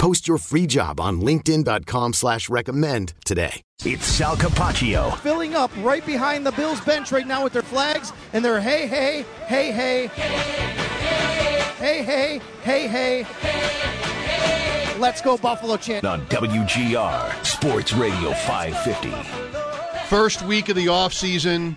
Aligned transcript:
Post 0.00 0.26
your 0.26 0.38
free 0.38 0.66
job 0.66 0.98
on 0.98 1.20
LinkedIn.com 1.20 2.14
slash 2.14 2.48
recommend 2.48 3.12
today. 3.26 3.60
It's 3.84 4.06
Sal 4.06 4.34
Capaccio. 4.34 5.14
Filling 5.18 5.54
up 5.54 5.70
right 5.82 6.04
behind 6.06 6.46
the 6.46 6.52
Bills 6.52 6.80
bench 6.80 7.12
right 7.12 7.26
now 7.26 7.44
with 7.44 7.52
their 7.52 7.60
flags 7.60 8.14
and 8.32 8.42
their 8.42 8.62
hey, 8.62 8.86
hey, 8.86 9.26
hey, 9.46 9.70
hey. 9.70 10.06
Hey, 11.76 12.02
hey, 12.02 12.40
hey, 12.62 12.88
hey. 12.88 13.24
hey. 13.24 14.98
Let's 14.98 15.20
go 15.20 15.36
Buffalo 15.36 15.76
chant. 15.76 16.06
On 16.06 16.24
WGR, 16.28 17.44
Sports 17.44 17.92
Radio 17.92 18.32
550. 18.32 19.10
First 20.06 20.40
week 20.46 20.70
of 20.70 20.76
the 20.76 20.86
offseason, 20.86 21.76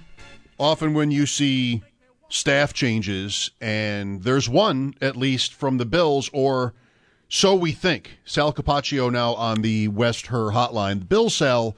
often 0.58 0.94
when 0.94 1.12
you 1.12 1.26
see 1.26 1.84
staff 2.30 2.72
changes, 2.72 3.52
and 3.60 4.24
there's 4.24 4.48
one, 4.48 4.94
at 5.02 5.18
least, 5.18 5.54
from 5.54 5.78
the 5.78 5.86
Bills 5.86 6.30
or– 6.32 6.74
so 7.34 7.56
we 7.56 7.72
think. 7.72 8.20
Sal 8.26 8.54
Capaccio 8.54 9.12
now 9.12 9.34
on 9.34 9.64
the 9.64 9.88
West 9.88 10.28
Her 10.28 10.52
hotline. 10.52 11.00
The 11.00 11.06
Bills, 11.06 11.36
Sal, 11.36 11.76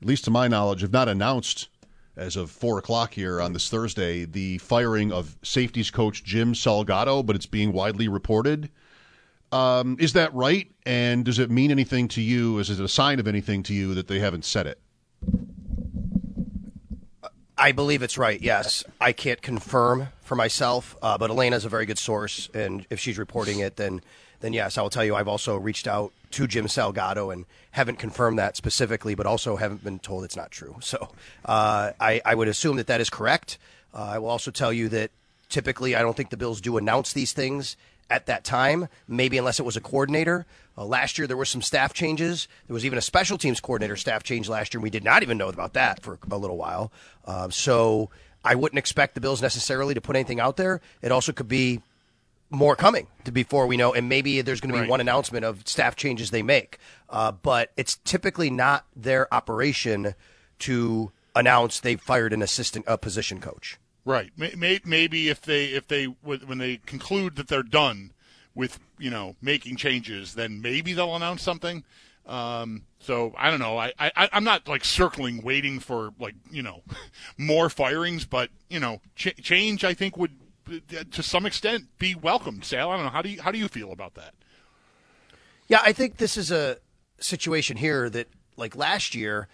at 0.00 0.08
least 0.08 0.24
to 0.24 0.30
my 0.30 0.48
knowledge, 0.48 0.80
have 0.80 0.94
not 0.94 1.10
announced 1.10 1.68
as 2.16 2.36
of 2.36 2.50
four 2.50 2.78
o'clock 2.78 3.12
here 3.12 3.38
on 3.38 3.52
this 3.52 3.68
Thursday 3.68 4.24
the 4.24 4.56
firing 4.58 5.12
of 5.12 5.36
safeties 5.42 5.90
coach 5.90 6.24
Jim 6.24 6.54
Salgado, 6.54 7.24
but 7.24 7.36
it's 7.36 7.44
being 7.44 7.70
widely 7.74 8.08
reported. 8.08 8.70
Um, 9.52 9.98
is 10.00 10.14
that 10.14 10.32
right? 10.32 10.72
And 10.86 11.22
does 11.22 11.38
it 11.38 11.50
mean 11.50 11.70
anything 11.70 12.08
to 12.08 12.22
you? 12.22 12.58
Is 12.58 12.70
it 12.70 12.80
a 12.80 12.88
sign 12.88 13.20
of 13.20 13.28
anything 13.28 13.62
to 13.64 13.74
you 13.74 13.92
that 13.92 14.08
they 14.08 14.20
haven't 14.20 14.46
said 14.46 14.66
it? 14.66 14.80
I 17.58 17.72
believe 17.72 18.02
it's 18.02 18.16
right. 18.16 18.40
Yes, 18.40 18.84
I 19.02 19.12
can't 19.12 19.42
confirm 19.42 20.08
for 20.22 20.34
myself, 20.34 20.96
uh, 21.02 21.18
but 21.18 21.28
Alaina's 21.28 21.66
a 21.66 21.68
very 21.68 21.84
good 21.84 21.98
source, 21.98 22.48
and 22.54 22.86
if 22.88 22.98
she's 22.98 23.18
reporting 23.18 23.58
it, 23.58 23.76
then 23.76 24.00
then 24.44 24.52
yes, 24.52 24.76
I 24.76 24.82
will 24.82 24.90
tell 24.90 25.04
you. 25.04 25.16
I've 25.16 25.26
also 25.26 25.56
reached 25.56 25.86
out 25.86 26.12
to 26.32 26.46
Jim 26.46 26.66
Salgado 26.66 27.32
and 27.32 27.46
haven't 27.70 27.98
confirmed 27.98 28.38
that 28.38 28.56
specifically, 28.56 29.14
but 29.14 29.24
also 29.24 29.56
haven't 29.56 29.82
been 29.82 29.98
told 29.98 30.22
it's 30.22 30.36
not 30.36 30.50
true. 30.50 30.76
So 30.80 31.08
uh, 31.46 31.92
I, 31.98 32.20
I 32.26 32.34
would 32.34 32.48
assume 32.48 32.76
that 32.76 32.86
that 32.88 33.00
is 33.00 33.08
correct. 33.08 33.56
Uh, 33.94 34.02
I 34.02 34.18
will 34.18 34.28
also 34.28 34.50
tell 34.50 34.70
you 34.70 34.90
that 34.90 35.10
typically 35.48 35.96
I 35.96 36.02
don't 36.02 36.14
think 36.14 36.28
the 36.28 36.36
Bills 36.36 36.60
do 36.60 36.76
announce 36.76 37.14
these 37.14 37.32
things 37.32 37.78
at 38.10 38.26
that 38.26 38.44
time, 38.44 38.88
maybe 39.08 39.38
unless 39.38 39.58
it 39.58 39.62
was 39.64 39.78
a 39.78 39.80
coordinator. 39.80 40.44
Uh, 40.76 40.84
last 40.84 41.16
year, 41.16 41.26
there 41.26 41.38
were 41.38 41.46
some 41.46 41.62
staff 41.62 41.94
changes. 41.94 42.46
There 42.66 42.74
was 42.74 42.84
even 42.84 42.98
a 42.98 43.02
special 43.02 43.38
teams 43.38 43.60
coordinator 43.60 43.96
staff 43.96 44.24
change 44.24 44.46
last 44.46 44.74
year, 44.74 44.78
and 44.78 44.82
we 44.82 44.90
did 44.90 45.04
not 45.04 45.22
even 45.22 45.38
know 45.38 45.48
about 45.48 45.72
that 45.72 46.02
for 46.02 46.18
a 46.30 46.36
little 46.36 46.58
while. 46.58 46.92
Uh, 47.24 47.48
so 47.48 48.10
I 48.44 48.56
wouldn't 48.56 48.78
expect 48.78 49.14
the 49.14 49.22
Bills 49.22 49.40
necessarily 49.40 49.94
to 49.94 50.02
put 50.02 50.16
anything 50.16 50.38
out 50.38 50.58
there. 50.58 50.82
It 51.00 51.12
also 51.12 51.32
could 51.32 51.48
be 51.48 51.80
more 52.50 52.76
coming 52.76 53.06
to 53.24 53.32
before 53.32 53.66
we 53.66 53.76
know, 53.76 53.92
and 53.92 54.08
maybe 54.08 54.40
there's 54.40 54.60
going 54.60 54.72
to 54.72 54.76
be 54.76 54.80
right. 54.80 54.90
one 54.90 55.00
announcement 55.00 55.44
of 55.44 55.66
staff 55.66 55.96
changes 55.96 56.30
they 56.30 56.42
make. 56.42 56.78
Uh, 57.08 57.32
but 57.32 57.72
it's 57.76 57.96
typically 58.04 58.50
not 58.50 58.84
their 58.94 59.32
operation 59.32 60.14
to 60.60 61.12
announce 61.34 61.80
they've 61.80 62.00
fired 62.00 62.32
an 62.32 62.42
assistant, 62.42 62.84
a 62.88 62.96
position 62.96 63.40
coach. 63.40 63.78
Right. 64.04 64.30
Maybe 64.36 65.28
if 65.28 65.40
they 65.40 65.66
if 65.66 65.88
they 65.88 66.04
when 66.04 66.58
they 66.58 66.76
conclude 66.76 67.36
that 67.36 67.48
they're 67.48 67.62
done 67.62 68.12
with 68.54 68.78
you 68.98 69.10
know 69.10 69.36
making 69.40 69.76
changes, 69.76 70.34
then 70.34 70.60
maybe 70.60 70.92
they'll 70.92 71.16
announce 71.16 71.42
something. 71.42 71.84
Um, 72.26 72.84
so 72.98 73.34
I 73.36 73.50
don't 73.50 73.60
know. 73.60 73.78
I, 73.78 73.92
I 73.98 74.28
I'm 74.32 74.44
not 74.44 74.68
like 74.68 74.84
circling, 74.84 75.42
waiting 75.42 75.80
for 75.80 76.12
like 76.18 76.34
you 76.50 76.62
know 76.62 76.82
more 77.38 77.70
firings, 77.70 78.26
but 78.26 78.50
you 78.68 78.78
know 78.78 79.00
ch- 79.16 79.36
change 79.42 79.84
I 79.84 79.94
think 79.94 80.18
would 80.18 80.32
to 81.10 81.22
some 81.22 81.46
extent 81.46 81.86
be 81.98 82.14
welcomed. 82.14 82.64
Sal, 82.64 82.90
I 82.90 82.96
don't 82.96 83.04
know. 83.04 83.10
How 83.10 83.22
do 83.22 83.28
you 83.28 83.42
how 83.42 83.50
do 83.50 83.58
you 83.58 83.68
feel 83.68 83.92
about 83.92 84.14
that? 84.14 84.34
Yeah, 85.68 85.80
I 85.82 85.92
think 85.92 86.16
this 86.16 86.36
is 86.36 86.50
a 86.50 86.78
situation 87.18 87.76
here 87.76 88.10
that 88.10 88.28
like 88.56 88.76
last 88.76 89.14
year 89.14 89.48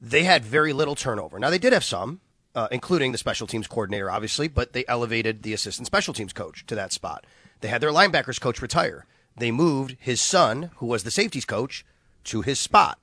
they 0.00 0.24
had 0.24 0.44
very 0.44 0.72
little 0.72 0.94
turnover. 0.94 1.38
Now 1.38 1.50
they 1.50 1.58
did 1.58 1.72
have 1.72 1.84
some 1.84 2.20
uh, 2.54 2.68
including 2.70 3.12
the 3.12 3.18
special 3.18 3.46
teams 3.46 3.66
coordinator, 3.66 4.10
obviously, 4.10 4.48
but 4.48 4.72
they 4.72 4.84
elevated 4.86 5.42
the 5.42 5.52
assistant 5.52 5.86
special 5.86 6.14
teams 6.14 6.32
coach 6.32 6.64
to 6.66 6.74
that 6.74 6.92
spot. 6.92 7.26
They 7.60 7.68
had 7.68 7.80
their 7.80 7.90
linebackers 7.90 8.40
coach 8.40 8.62
retire. 8.62 9.06
They 9.36 9.50
moved 9.50 9.96
his 9.98 10.20
son, 10.20 10.70
who 10.76 10.86
was 10.86 11.02
the 11.02 11.10
safeties 11.10 11.44
coach, 11.44 11.84
to 12.24 12.42
his 12.42 12.60
spot. 12.60 12.98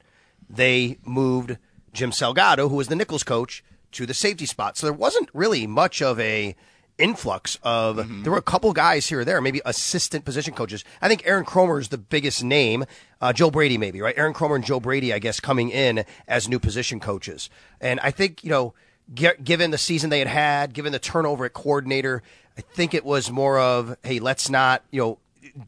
They 0.49 0.97
moved 1.03 1.57
Jim 1.93 2.11
Salgado, 2.11 2.69
who 2.69 2.77
was 2.77 2.87
the 2.87 2.95
nickels 2.95 3.23
coach, 3.23 3.63
to 3.91 4.05
the 4.05 4.13
safety 4.13 4.45
spot. 4.45 4.77
So 4.77 4.87
there 4.87 4.93
wasn't 4.93 5.29
really 5.33 5.67
much 5.67 6.01
of 6.01 6.19
a 6.19 6.55
influx 7.01 7.57
of 7.63 7.97
mm-hmm. 7.97 8.23
there 8.23 8.31
were 8.31 8.37
a 8.37 8.43
couple 8.43 8.71
guys 8.73 9.07
here 9.07 9.21
or 9.21 9.25
there, 9.25 9.41
maybe 9.41 9.61
assistant 9.65 10.25
position 10.25 10.53
coaches. 10.53 10.83
I 11.01 11.07
think 11.07 11.23
Aaron 11.25 11.45
Kromer 11.45 11.79
is 11.79 11.89
the 11.89 11.97
biggest 11.97 12.43
name. 12.43 12.85
Uh, 13.19 13.33
Joe 13.33 13.51
Brady, 13.51 13.77
maybe 13.77 14.01
right? 14.01 14.17
Aaron 14.17 14.33
Kromer 14.33 14.55
and 14.55 14.63
Joe 14.63 14.79
Brady, 14.79 15.13
I 15.13 15.19
guess, 15.19 15.39
coming 15.39 15.69
in 15.69 16.05
as 16.27 16.47
new 16.47 16.59
position 16.59 16.99
coaches. 16.99 17.49
And 17.79 17.99
I 18.01 18.11
think 18.11 18.43
you 18.43 18.49
know 18.49 18.73
given 19.13 19.71
the 19.71 19.77
season 19.77 20.09
they 20.09 20.19
had 20.19 20.27
had, 20.27 20.73
given 20.73 20.91
the 20.91 20.99
turnover 20.99 21.45
at 21.45 21.53
coordinator, 21.53 22.23
I 22.57 22.61
think 22.61 22.93
it 22.93 23.05
was 23.05 23.31
more 23.31 23.59
of, 23.59 23.97
hey, 24.03 24.19
let's 24.19 24.49
not, 24.49 24.83
you 24.91 25.01
know, 25.01 25.17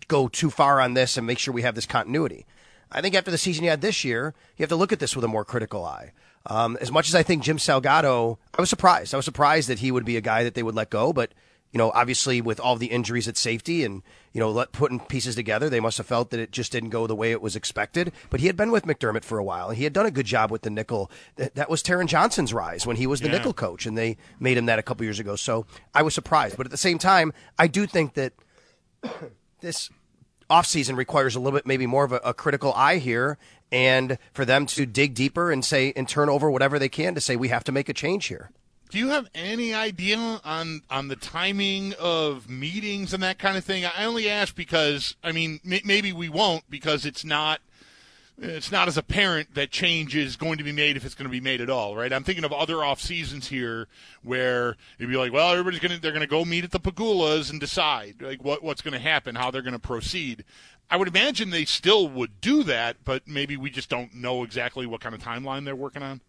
go 0.07 0.27
too 0.27 0.50
far 0.50 0.79
on 0.79 0.94
this 0.94 1.17
and 1.17 1.27
make 1.27 1.39
sure 1.39 1.53
we 1.53 1.63
have 1.63 1.75
this 1.75 1.85
continuity. 1.85 2.45
I 2.91 3.01
think 3.01 3.15
after 3.15 3.31
the 3.31 3.38
season 3.38 3.63
you 3.63 3.69
had 3.69 3.81
this 3.81 4.03
year, 4.03 4.33
you 4.55 4.63
have 4.63 4.69
to 4.69 4.75
look 4.75 4.91
at 4.91 5.00
this 5.00 5.15
with 5.15 5.25
a 5.25 5.27
more 5.27 5.44
critical 5.44 5.83
eye. 5.83 6.11
Um, 6.46 6.78
as 6.81 6.92
much 6.92 7.08
as 7.08 7.16
I 7.16 7.24
think 7.24 7.44
Jim 7.44 7.58
Salgado, 7.58 8.38
I 8.58 8.62
was 8.62 8.70
surprised. 8.70 9.14
I 9.14 9.18
was 9.18 9.26
surprised 9.26 9.70
that 9.70 9.80
he 9.80 9.92
would 9.92 10.06
be 10.06 10.18
a 10.18 10.22
guy 10.22 10.44
that 10.44 10.56
they 10.56 10.64
would 10.64 10.76
let 10.76 10.90
go, 10.90 11.14
but 11.14 11.34
you 11.74 11.80
know, 11.80 11.92
obviously 11.96 12.40
with 12.40 12.59
all 12.59 12.76
the 12.76 12.86
injuries 12.88 13.28
at 13.28 13.36
safety 13.36 13.84
and, 13.84 14.04
you 14.31 14.40
know, 14.40 14.52
let, 14.52 14.72
putting 14.72 15.00
pieces 15.00 15.34
together, 15.34 15.70
they 15.70 15.80
must 15.80 15.98
have 15.98 16.06
felt 16.06 16.30
that 16.30 16.40
it 16.40 16.52
just 16.52 16.72
didn't 16.72 16.92
go 16.92 17.08
the 17.08 17.16
way 17.16 17.31
it 17.31 17.42
was 17.42 17.56
expected. 17.56 18.12
But 18.30 18.42
he 18.42 18.46
had 18.46 18.56
been 18.56 18.70
with 18.70 18.86
McDermott 18.86 19.24
for 19.24 19.40
a 19.40 19.44
while 19.44 19.70
and 19.70 19.78
he 19.78 19.84
had 19.84 19.92
done 19.92 20.06
a 20.06 20.12
good 20.12 20.28
job 20.28 20.52
with 20.52 20.62
the 20.62 20.70
nickel. 20.70 21.09
That, 21.38 21.56
that 21.56 21.72
was 21.72 21.81
Taron 21.81 22.06
Johnson's 22.06 22.54
rise 22.54 22.86
when 22.86 22.98
he 22.98 23.08
was 23.08 23.22
the 23.22 23.28
yeah. 23.28 23.38
nickel 23.38 23.54
coach 23.54 23.88
and 23.88 23.98
they 23.98 24.18
made 24.40 24.56
him 24.56 24.68
that 24.68 24.78
a 24.78 24.84
couple 24.84 25.04
years 25.04 25.20
ago. 25.20 25.36
So 25.36 25.66
I 25.96 26.04
was 26.04 26.14
surprised. 26.14 26.58
But 26.58 26.68
at 26.68 26.72
the 26.72 26.78
same 26.78 27.00
time, 27.00 27.34
I 27.58 27.66
do 27.66 27.88
think 27.88 28.14
that 28.14 28.34
this 29.62 29.90
offseason 30.53 30.96
requires 30.96 31.36
a 31.36 31.40
little 31.40 31.58
bit 31.58 31.66
maybe 31.66 31.88
more 31.88 32.03
of 32.03 32.12
a, 32.12 32.18
a 32.18 32.34
critical 32.34 32.74
eye 32.74 32.97
here 32.97 33.38
and 33.72 34.18
for 34.34 34.46
them 34.46 34.66
to 34.68 34.86
dig 34.86 35.16
deeper 35.16 35.52
and 35.52 35.66
say 35.66 35.91
and 35.96 36.08
turn 36.08 36.30
over 36.30 36.50
whatever 36.52 36.77
they 36.77 36.89
can 36.89 37.16
to 37.16 37.22
say 37.22 37.36
we 37.36 37.48
have 37.48 37.63
to 37.63 37.72
make 37.72 37.89
a 37.89 37.94
change 37.94 38.27
here. 38.27 38.51
Do 38.89 39.00
you 39.00 39.10
have 39.10 39.27
any 39.33 39.74
idea 39.74 40.39
on 40.45 40.81
on 40.92 41.07
the 41.07 41.16
timing 41.16 41.94
of 42.00 42.48
meetings 42.48 43.12
and 43.12 43.24
that 43.24 43.39
kind 43.39 43.57
of 43.57 43.63
thing? 43.63 43.83
I 43.86 44.06
only 44.06 44.30
ask 44.30 44.56
because 44.56 45.16
I 45.24 45.31
mean 45.31 45.60
m- 45.66 45.81
maybe 45.83 46.13
we 46.13 46.30
won't 46.30 46.69
because 46.69 47.04
it's 47.04 47.25
not 47.25 47.60
it's 48.38 48.71
not 48.71 48.88
as 48.88 48.97
apparent 48.97 49.53
that 49.56 49.69
change 49.71 50.15
is 50.15 50.35
going 50.35 50.57
to 50.57 50.63
be 50.63 50.71
made 50.71 50.97
if 50.97 51.06
it's 51.06 51.15
going 51.15 51.27
to 51.27 51.31
be 51.31 51.41
made 51.41 51.62
at 51.62 51.69
all, 51.69 51.95
right? 51.95 52.12
I'm 52.12 52.24
thinking 52.24 52.44
of 52.44 52.51
other 52.51 52.83
off 52.83 53.00
seasons 53.00 53.47
here 53.47 53.88
where 54.24 54.75
it'd 54.97 55.09
be 55.09 55.18
like, 55.18 55.31
well, 55.31 55.51
everybody's 55.51 55.80
going 55.80 55.94
to 55.94 56.01
they're 56.01 56.12
going 56.12 56.21
to 56.21 56.27
go 56.27 56.44
meet 56.44 56.63
at 56.63 56.71
the 56.71 56.80
Pegulas 56.80 57.50
and 57.51 57.59
decide 57.59 58.21
like 58.21 58.44
what 58.44 58.63
what's 58.63 58.81
going 58.81 58.94
to 58.94 59.00
happen, 59.00 59.35
how 59.35 59.51
they're 59.51 59.62
going 59.62 59.74
to 59.74 59.80
proceed. 59.80 60.44
I 60.89 60.97
would 60.97 61.07
imagine 61.07 61.50
they 61.50 61.65
still 61.65 62.07
would 62.09 62.41
do 62.41 62.63
that, 62.63 62.97
but 63.03 63.27
maybe 63.27 63.56
we 63.56 63.69
just 63.69 63.89
don't 63.89 64.13
know 64.13 64.44
exactly 64.44 64.86
what 64.86 65.01
kind 65.01 65.15
of 65.15 65.21
timeline 65.21 65.65
they're 65.65 65.75
working 65.75 66.03
on. 66.03 66.21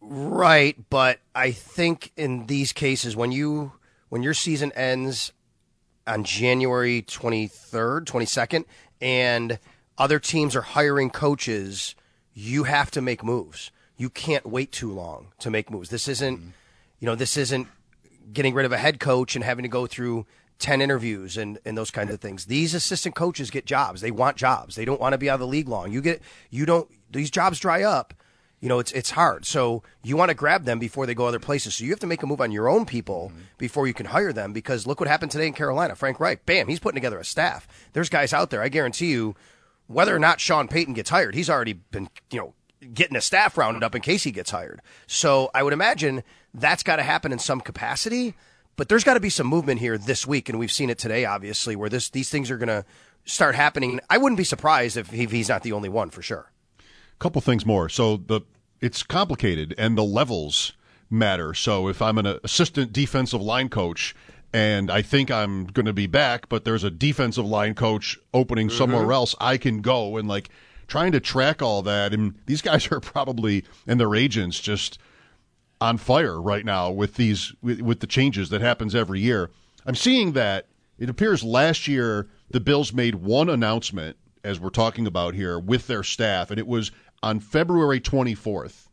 Right, 0.00 0.76
but 0.90 1.20
I 1.34 1.52
think 1.52 2.12
in 2.16 2.46
these 2.46 2.72
cases 2.72 3.14
when 3.16 3.32
you 3.32 3.72
when 4.08 4.22
your 4.22 4.34
season 4.34 4.72
ends 4.72 5.32
on 6.06 6.24
January 6.24 7.02
23rd, 7.02 8.04
22nd 8.04 8.64
and 9.00 9.58
other 10.02 10.18
teams 10.18 10.56
are 10.56 10.62
hiring 10.62 11.10
coaches, 11.10 11.94
you 12.34 12.64
have 12.64 12.90
to 12.90 13.00
make 13.00 13.22
moves. 13.22 13.70
you 13.96 14.10
can't 14.10 14.44
wait 14.44 14.72
too 14.72 14.90
long 14.90 15.28
to 15.38 15.48
make 15.48 15.70
moves. 15.70 15.90
This 15.90 16.08
isn't, 16.08 16.40
you 16.98 17.06
know, 17.06 17.14
this 17.14 17.36
isn't 17.36 17.68
getting 18.32 18.52
rid 18.52 18.66
of 18.66 18.72
a 18.72 18.78
head 18.78 18.98
coach 18.98 19.36
and 19.36 19.44
having 19.44 19.62
to 19.62 19.68
go 19.68 19.86
through 19.86 20.26
10 20.58 20.80
interviews 20.80 21.36
and, 21.36 21.60
and 21.64 21.78
those 21.78 21.92
kinds 21.92 22.10
of 22.10 22.20
things. 22.20 22.46
These 22.46 22.74
assistant 22.74 23.14
coaches 23.14 23.48
get 23.48 23.64
jobs. 23.64 24.00
They 24.00 24.10
want 24.10 24.36
jobs. 24.36 24.74
They 24.74 24.84
don't 24.84 25.00
want 25.00 25.12
to 25.12 25.18
be 25.18 25.30
out 25.30 25.34
of 25.34 25.40
the 25.40 25.46
league 25.46 25.68
long. 25.68 25.92
You 25.92 26.00
get, 26.00 26.20
you 26.50 26.66
don't, 26.66 26.90
these 27.12 27.30
jobs 27.30 27.60
dry 27.60 27.84
up. 27.84 28.12
You 28.60 28.68
know, 28.68 28.80
it's, 28.80 28.90
it's 28.90 29.10
hard. 29.10 29.44
So 29.44 29.84
you 30.02 30.16
want 30.16 30.30
to 30.30 30.34
grab 30.34 30.64
them 30.64 30.80
before 30.80 31.06
they 31.06 31.14
go 31.14 31.26
other 31.26 31.38
places. 31.38 31.76
So 31.76 31.84
you 31.84 31.90
have 31.90 32.00
to 32.00 32.08
make 32.08 32.24
a 32.24 32.26
move 32.26 32.40
on 32.40 32.50
your 32.50 32.68
own 32.68 32.86
people 32.86 33.30
before 33.56 33.86
you 33.86 33.94
can 33.94 34.06
hire 34.06 34.32
them 34.32 34.52
because 34.52 34.84
look 34.84 34.98
what 34.98 35.08
happened 35.08 35.30
today 35.30 35.46
in 35.46 35.52
Carolina. 35.52 35.94
Frank 35.94 36.18
Reich, 36.18 36.44
bam, 36.44 36.66
he's 36.66 36.80
putting 36.80 36.96
together 36.96 37.20
a 37.20 37.24
staff. 37.24 37.68
There's 37.92 38.08
guys 38.08 38.32
out 38.32 38.50
there. 38.50 38.62
I 38.62 38.68
guarantee 38.68 39.12
you, 39.12 39.36
whether 39.86 40.14
or 40.14 40.18
not 40.18 40.40
Sean 40.40 40.68
Payton 40.68 40.94
gets 40.94 41.10
hired, 41.10 41.34
he's 41.34 41.50
already 41.50 41.74
been, 41.74 42.08
you 42.30 42.38
know, 42.38 42.54
getting 42.94 43.16
a 43.16 43.20
staff 43.20 43.56
rounded 43.56 43.82
up 43.82 43.94
in 43.94 44.02
case 44.02 44.24
he 44.24 44.32
gets 44.32 44.50
hired. 44.50 44.80
So 45.06 45.50
I 45.54 45.62
would 45.62 45.72
imagine 45.72 46.22
that's 46.54 46.82
got 46.82 46.96
to 46.96 47.02
happen 47.02 47.32
in 47.32 47.38
some 47.38 47.60
capacity. 47.60 48.34
But 48.76 48.88
there's 48.88 49.04
got 49.04 49.14
to 49.14 49.20
be 49.20 49.28
some 49.28 49.46
movement 49.46 49.80
here 49.80 49.98
this 49.98 50.26
week, 50.26 50.48
and 50.48 50.58
we've 50.58 50.72
seen 50.72 50.88
it 50.88 50.98
today, 50.98 51.26
obviously, 51.26 51.76
where 51.76 51.90
this 51.90 52.08
these 52.08 52.30
things 52.30 52.50
are 52.50 52.56
going 52.56 52.68
to 52.68 52.84
start 53.24 53.54
happening. 53.54 54.00
I 54.08 54.18
wouldn't 54.18 54.38
be 54.38 54.44
surprised 54.44 54.96
if, 54.96 55.12
if 55.12 55.30
he's 55.30 55.48
not 55.48 55.62
the 55.62 55.72
only 55.72 55.90
one 55.90 56.10
for 56.10 56.22
sure. 56.22 56.50
A 56.78 57.18
couple 57.18 57.40
things 57.42 57.66
more. 57.66 57.88
So 57.88 58.16
the 58.16 58.40
it's 58.80 59.02
complicated 59.02 59.74
and 59.76 59.96
the 59.96 60.02
levels 60.02 60.72
matter. 61.10 61.54
So 61.54 61.88
if 61.88 62.00
I'm 62.00 62.18
an 62.18 62.38
assistant 62.42 62.92
defensive 62.92 63.42
line 63.42 63.68
coach 63.68 64.14
and 64.52 64.90
I 64.90 65.02
think 65.02 65.30
I'm 65.30 65.64
going 65.64 65.86
to 65.86 65.92
be 65.92 66.06
back, 66.06 66.48
but 66.48 66.64
there's 66.64 66.84
a 66.84 66.90
defensive 66.90 67.46
line 67.46 67.74
coach 67.74 68.18
opening 68.34 68.68
mm-hmm. 68.68 68.76
somewhere 68.76 69.12
else, 69.12 69.34
I 69.40 69.56
can 69.56 69.80
go 69.80 70.16
and 70.16 70.28
like 70.28 70.50
trying 70.86 71.12
to 71.12 71.20
track 71.20 71.62
all 71.62 71.82
that. 71.82 72.12
And 72.12 72.34
these 72.46 72.62
guys 72.62 72.90
are 72.92 73.00
probably 73.00 73.64
and 73.86 73.98
their 73.98 74.14
agents 74.14 74.60
just 74.60 74.98
on 75.80 75.96
fire 75.96 76.40
right 76.40 76.64
now 76.64 76.90
with 76.90 77.14
these 77.14 77.54
with, 77.62 77.80
with 77.80 78.00
the 78.00 78.06
changes 78.06 78.50
that 78.50 78.60
happens 78.60 78.94
every 78.94 79.20
year. 79.20 79.50
I'm 79.86 79.94
seeing 79.94 80.32
that 80.32 80.68
it 80.98 81.08
appears 81.08 81.42
last 81.42 81.88
year 81.88 82.28
the 82.50 82.60
Bills 82.60 82.92
made 82.92 83.16
one 83.16 83.48
announcement 83.48 84.16
as 84.44 84.60
we're 84.60 84.70
talking 84.70 85.06
about 85.06 85.34
here 85.34 85.58
with 85.58 85.86
their 85.86 86.02
staff 86.02 86.50
and 86.50 86.58
it 86.58 86.66
was 86.66 86.92
on 87.22 87.40
February 87.40 88.00
24th. 88.00 88.88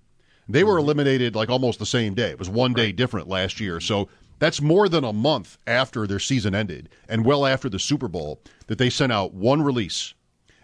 They 0.47 0.63
were 0.63 0.75
mm-hmm. 0.75 0.85
eliminated 0.85 1.35
like 1.35 1.49
almost 1.49 1.79
the 1.79 1.85
same 1.85 2.13
day. 2.13 2.29
It 2.31 2.39
was 2.39 2.49
one 2.49 2.73
day 2.73 2.91
different 2.91 3.27
last 3.27 3.59
year. 3.59 3.79
So 3.79 4.09
that's 4.39 4.61
more 4.61 4.89
than 4.89 5.03
a 5.03 5.13
month 5.13 5.57
after 5.67 6.07
their 6.07 6.19
season 6.19 6.55
ended 6.55 6.89
and 7.07 7.25
well 7.25 7.45
after 7.45 7.69
the 7.69 7.79
Super 7.79 8.07
Bowl 8.07 8.41
that 8.67 8.77
they 8.77 8.89
sent 8.89 9.11
out 9.11 9.33
one 9.33 9.61
release. 9.61 10.13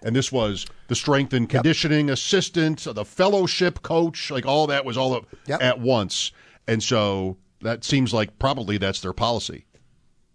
And 0.02 0.16
this 0.16 0.32
was 0.32 0.66
the 0.88 0.96
strength 0.96 1.34
and 1.34 1.50
conditioning 1.50 2.10
assistant, 2.10 2.80
the 2.86 3.06
fellowship 3.06 3.82
coach, 3.82 4.30
like 4.32 4.46
all 4.46 4.68
that 4.68 4.86
was 4.86 4.98
all 4.98 5.14
up 5.16 5.26
Yep. 5.48 5.62
at 5.62 5.80
once. 5.80 6.32
And 6.68 6.82
so 6.84 7.38
that 7.62 7.84
seems 7.84 8.14
like 8.14 8.38
probably 8.40 8.78
that's 8.78 9.00
their 9.02 9.14
policy. 9.14 9.66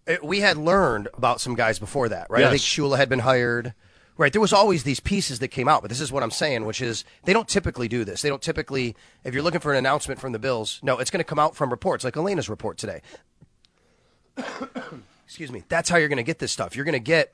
It- 0.07 0.25
we 0.25 0.41
had 0.41 0.57
learned 0.57 1.09
about 1.15 1.41
some 1.41 1.55
guys 1.55 1.79
before 1.79 2.09
that, 2.09 2.27
right? 2.31 2.45
I 2.45 2.51
think 2.51 2.63
Shula 2.63 2.97
had 2.97 3.09
been 3.09 3.21
hired. 3.21 3.75
Right. 4.21 4.33
There 4.35 4.41
was 4.43 4.53
always 4.53 4.83
these 4.83 5.01
pieces 5.01 5.39
that 5.39 5.49
came 5.49 5.67
out, 5.67 5.81
but 5.81 5.89
this 5.89 5.99
is 5.99 6.13
what 6.13 6.23
I'm 6.23 6.31
saying, 6.31 6.67
which 6.67 6.83
is 6.83 7.07
they 7.25 7.33
don't 7.33 7.49
typically 7.49 7.89
do 7.89 8.05
this. 8.05 8.21
They 8.21 8.29
don't 8.29 8.43
typically, 8.43 8.95
if 9.25 9.33
you're 9.33 9.43
looking 9.43 9.61
for 9.61 9.73
an 9.73 9.79
announcement 9.79 10.21
from 10.21 10.33
the 10.33 10.39
Bills, 10.39 10.79
no, 10.83 10.99
it's 10.99 11.11
going 11.11 11.21
to 11.21 11.25
come 11.25 11.39
out 11.39 11.57
from 11.57 11.71
reports 11.71 12.05
like 12.05 12.17
Alaina's 12.17 12.51
report 12.51 12.77
today. 12.77 13.01
Excuse 15.25 15.51
me. 15.51 15.65
That's 15.71 15.89
how 15.89 15.97
you're 15.97 16.11
going 16.11 16.19
to 16.19 16.23
get 16.23 16.39
this 16.39 16.53
stuff. 16.53 16.77
You're 16.77 16.85
going 16.85 16.93
to 16.93 16.99
get, 16.99 17.33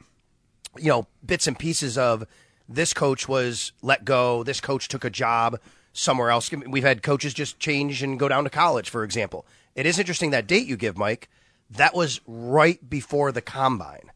you 0.78 0.88
know, 0.88 1.08
bits 1.26 1.48
and 1.48 1.58
pieces 1.58 1.98
of 1.98 2.24
this 2.68 2.94
coach 2.94 3.28
was 3.28 3.72
let 3.82 4.04
go, 4.04 4.44
this 4.44 4.60
coach 4.60 4.86
took 4.86 5.04
a 5.04 5.10
job 5.10 5.58
somewhere 5.92 6.30
else. 6.30 6.52
We've 6.52 6.84
had 6.84 7.02
coaches 7.02 7.34
just 7.34 7.58
change 7.58 8.00
and 8.04 8.16
go 8.16 8.28
down 8.28 8.44
to 8.44 8.50
college, 8.50 8.90
for 8.90 9.02
example. 9.02 9.44
It 9.74 9.86
is 9.86 9.98
interesting 9.98 10.30
that 10.30 10.46
date 10.46 10.68
you 10.68 10.76
give, 10.76 10.96
Mike. 10.96 11.28
That 11.68 11.96
was 11.96 12.20
right 12.28 12.88
before 12.88 13.32
the 13.32 13.42
combine. 13.42 14.12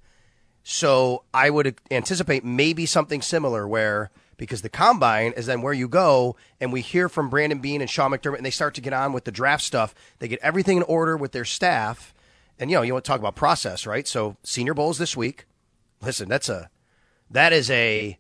So 0.73 1.25
I 1.35 1.51
would 1.51 1.81
anticipate 1.91 2.45
maybe 2.45 2.87
something 2.87 3.23
similar 3.23 3.67
where 3.67 4.09
because 4.37 4.63
the 4.63 4.69
combine 4.69 5.33
is 5.33 5.47
then 5.47 5.63
where 5.63 5.73
you 5.73 5.89
go 5.89 6.37
and 6.61 6.73
we 6.73 6.81
hear 6.81 7.09
from 7.09 7.29
Brandon 7.29 7.59
Beane 7.59 7.81
and 7.81 7.91
Sean 7.91 8.13
McDermott 8.13 8.37
and 8.37 8.47
they 8.47 8.53
start 8.53 8.77
to 8.77 8.81
get 8.81 8.93
on 8.93 9.13
with 9.13 9.25
the 9.25 9.33
draft 9.33 9.65
stuff. 9.65 9.97
They 10.21 10.29
get 10.29 10.39
everything 10.45 10.77
in 10.77 10.85
order 10.85 11.17
with 11.17 11.33
their 11.33 11.45
staff. 11.45 12.15
And 12.57 12.71
you 12.71 12.77
know, 12.77 12.83
you 12.83 12.93
want 12.93 13.05
to 13.05 13.09
talk 13.09 13.19
about 13.19 13.35
process, 13.35 13.85
right? 13.85 14.07
So 14.07 14.37
senior 14.45 14.73
bowls 14.73 14.99
this 14.99 15.17
week. 15.17 15.45
Listen, 16.03 16.29
that's 16.29 16.49
a 16.49 16.71
that 17.33 17.53
is 17.53 17.69
a 17.69 18.17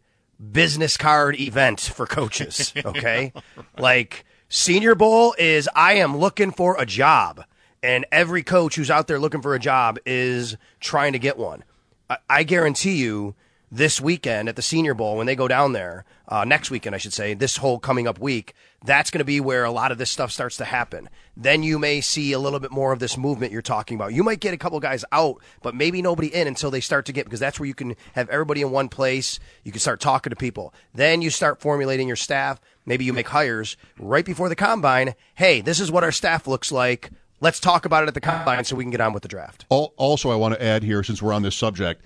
business 0.50 0.96
card 0.96 1.38
event 1.38 1.80
for 1.80 2.04
coaches, 2.04 2.72
okay? 2.84 3.32
Like 3.78 4.24
senior 4.48 4.96
bowl 4.96 5.36
is 5.38 5.68
I 5.76 5.92
am 5.94 6.16
looking 6.16 6.50
for 6.50 6.76
a 6.80 6.84
job. 6.84 7.44
And 7.80 8.06
every 8.10 8.42
coach 8.42 8.74
who's 8.74 8.90
out 8.90 9.06
there 9.06 9.20
looking 9.20 9.40
for 9.40 9.54
a 9.54 9.60
job 9.60 10.00
is 10.04 10.56
trying 10.80 11.12
to 11.12 11.20
get 11.20 11.38
one. 11.38 11.62
I, 12.10 12.18
I 12.28 12.42
guarantee 12.42 12.96
you 12.96 13.34
this 13.72 14.00
weekend 14.00 14.48
at 14.48 14.56
the 14.56 14.62
Senior 14.62 14.94
Bowl, 14.94 15.16
when 15.16 15.28
they 15.28 15.36
go 15.36 15.46
down 15.46 15.74
there, 15.74 16.04
uh, 16.26 16.44
next 16.44 16.72
weekend, 16.72 16.92
I 16.94 16.98
should 16.98 17.12
say, 17.12 17.34
this 17.34 17.58
whole 17.58 17.78
coming 17.78 18.08
up 18.08 18.18
week, 18.18 18.54
that's 18.84 19.12
going 19.12 19.20
to 19.20 19.24
be 19.24 19.40
where 19.40 19.64
a 19.64 19.70
lot 19.70 19.92
of 19.92 19.98
this 19.98 20.10
stuff 20.10 20.32
starts 20.32 20.56
to 20.56 20.64
happen. 20.64 21.08
Then 21.36 21.62
you 21.62 21.78
may 21.78 22.00
see 22.00 22.32
a 22.32 22.40
little 22.40 22.58
bit 22.58 22.72
more 22.72 22.92
of 22.92 22.98
this 22.98 23.16
movement 23.16 23.52
you're 23.52 23.62
talking 23.62 23.94
about. 23.94 24.12
You 24.12 24.24
might 24.24 24.40
get 24.40 24.54
a 24.54 24.56
couple 24.56 24.80
guys 24.80 25.04
out, 25.12 25.36
but 25.62 25.76
maybe 25.76 26.02
nobody 26.02 26.34
in 26.34 26.48
until 26.48 26.72
they 26.72 26.80
start 26.80 27.06
to 27.06 27.12
get, 27.12 27.26
because 27.26 27.38
that's 27.38 27.60
where 27.60 27.68
you 27.68 27.74
can 27.74 27.94
have 28.14 28.28
everybody 28.28 28.62
in 28.62 28.72
one 28.72 28.88
place. 28.88 29.38
You 29.62 29.70
can 29.70 29.80
start 29.80 30.00
talking 30.00 30.30
to 30.30 30.36
people. 30.36 30.74
Then 30.92 31.22
you 31.22 31.30
start 31.30 31.60
formulating 31.60 32.08
your 32.08 32.16
staff. 32.16 32.60
Maybe 32.86 33.04
you 33.04 33.12
make 33.12 33.28
hires 33.28 33.76
right 34.00 34.24
before 34.24 34.48
the 34.48 34.56
combine. 34.56 35.14
Hey, 35.36 35.60
this 35.60 35.78
is 35.78 35.92
what 35.92 36.02
our 36.02 36.10
staff 36.12 36.48
looks 36.48 36.72
like. 36.72 37.10
Let's 37.40 37.58
talk 37.58 37.86
about 37.86 38.02
it 38.04 38.08
at 38.08 38.14
the 38.14 38.20
combine 38.20 38.64
so 38.64 38.76
we 38.76 38.84
can 38.84 38.90
get 38.90 39.00
on 39.00 39.12
with 39.12 39.22
the 39.22 39.28
draft. 39.28 39.64
Also, 39.68 40.30
I 40.30 40.36
want 40.36 40.54
to 40.54 40.62
add 40.62 40.82
here, 40.82 41.02
since 41.02 41.22
we're 41.22 41.32
on 41.32 41.42
this 41.42 41.56
subject, 41.56 42.02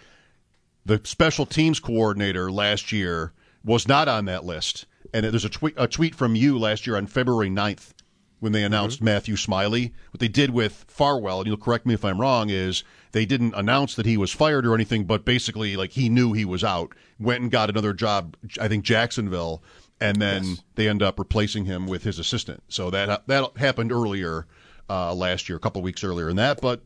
the 0.86 1.00
special 1.04 1.44
teams 1.44 1.80
coordinator 1.80 2.52
last 2.52 2.92
year 2.92 3.32
was 3.64 3.88
not 3.88 4.06
on 4.06 4.26
that 4.26 4.44
list. 4.44 4.86
And 5.12 5.24
there's 5.24 5.44
a 5.44 5.48
tweet, 5.48 5.74
a 5.76 5.88
tweet 5.88 6.14
from 6.14 6.36
you 6.36 6.58
last 6.58 6.86
year 6.86 6.96
on 6.96 7.06
February 7.06 7.50
9th 7.50 7.94
when 8.40 8.52
they 8.52 8.62
announced 8.62 8.98
mm-hmm. 8.98 9.06
Matthew 9.06 9.36
Smiley. 9.36 9.92
What 10.10 10.20
they 10.20 10.28
did 10.28 10.50
with 10.50 10.84
Farwell, 10.86 11.40
and 11.40 11.46
you'll 11.46 11.56
correct 11.56 11.86
me 11.86 11.94
if 11.94 12.04
I'm 12.04 12.20
wrong, 12.20 12.50
is 12.50 12.84
they 13.12 13.26
didn't 13.26 13.54
announce 13.54 13.94
that 13.96 14.06
he 14.06 14.16
was 14.16 14.32
fired 14.32 14.66
or 14.66 14.74
anything, 14.74 15.04
but 15.04 15.24
basically, 15.24 15.76
like, 15.76 15.92
he 15.92 16.08
knew 16.08 16.32
he 16.32 16.44
was 16.44 16.62
out, 16.62 16.94
went 17.18 17.42
and 17.42 17.50
got 17.50 17.70
another 17.70 17.92
job, 17.92 18.36
I 18.60 18.68
think 18.68 18.84
Jacksonville, 18.84 19.62
and 20.00 20.20
then 20.20 20.58
they 20.74 20.88
end 20.88 21.02
up 21.02 21.18
replacing 21.18 21.64
him 21.64 21.86
with 21.86 22.02
his 22.02 22.18
assistant. 22.18 22.62
So 22.68 22.90
that, 22.90 23.26
that 23.26 23.56
happened 23.56 23.92
earlier 23.92 24.46
uh, 24.88 25.14
last 25.14 25.48
year, 25.48 25.56
a 25.56 25.60
couple 25.60 25.82
weeks 25.82 26.04
earlier 26.04 26.26
than 26.26 26.36
that, 26.36 26.60
but 26.60 26.82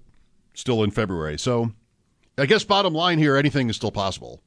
still 0.55 0.83
in 0.83 0.90
February. 0.90 1.38
So 1.38 1.73
I 2.37 2.47
guess 2.47 2.64
bottom 2.64 2.95
line 2.95 3.19
here, 3.19 3.37
anything 3.37 3.69
is 3.69 3.76
still 3.76 3.90
possible. 3.90 4.40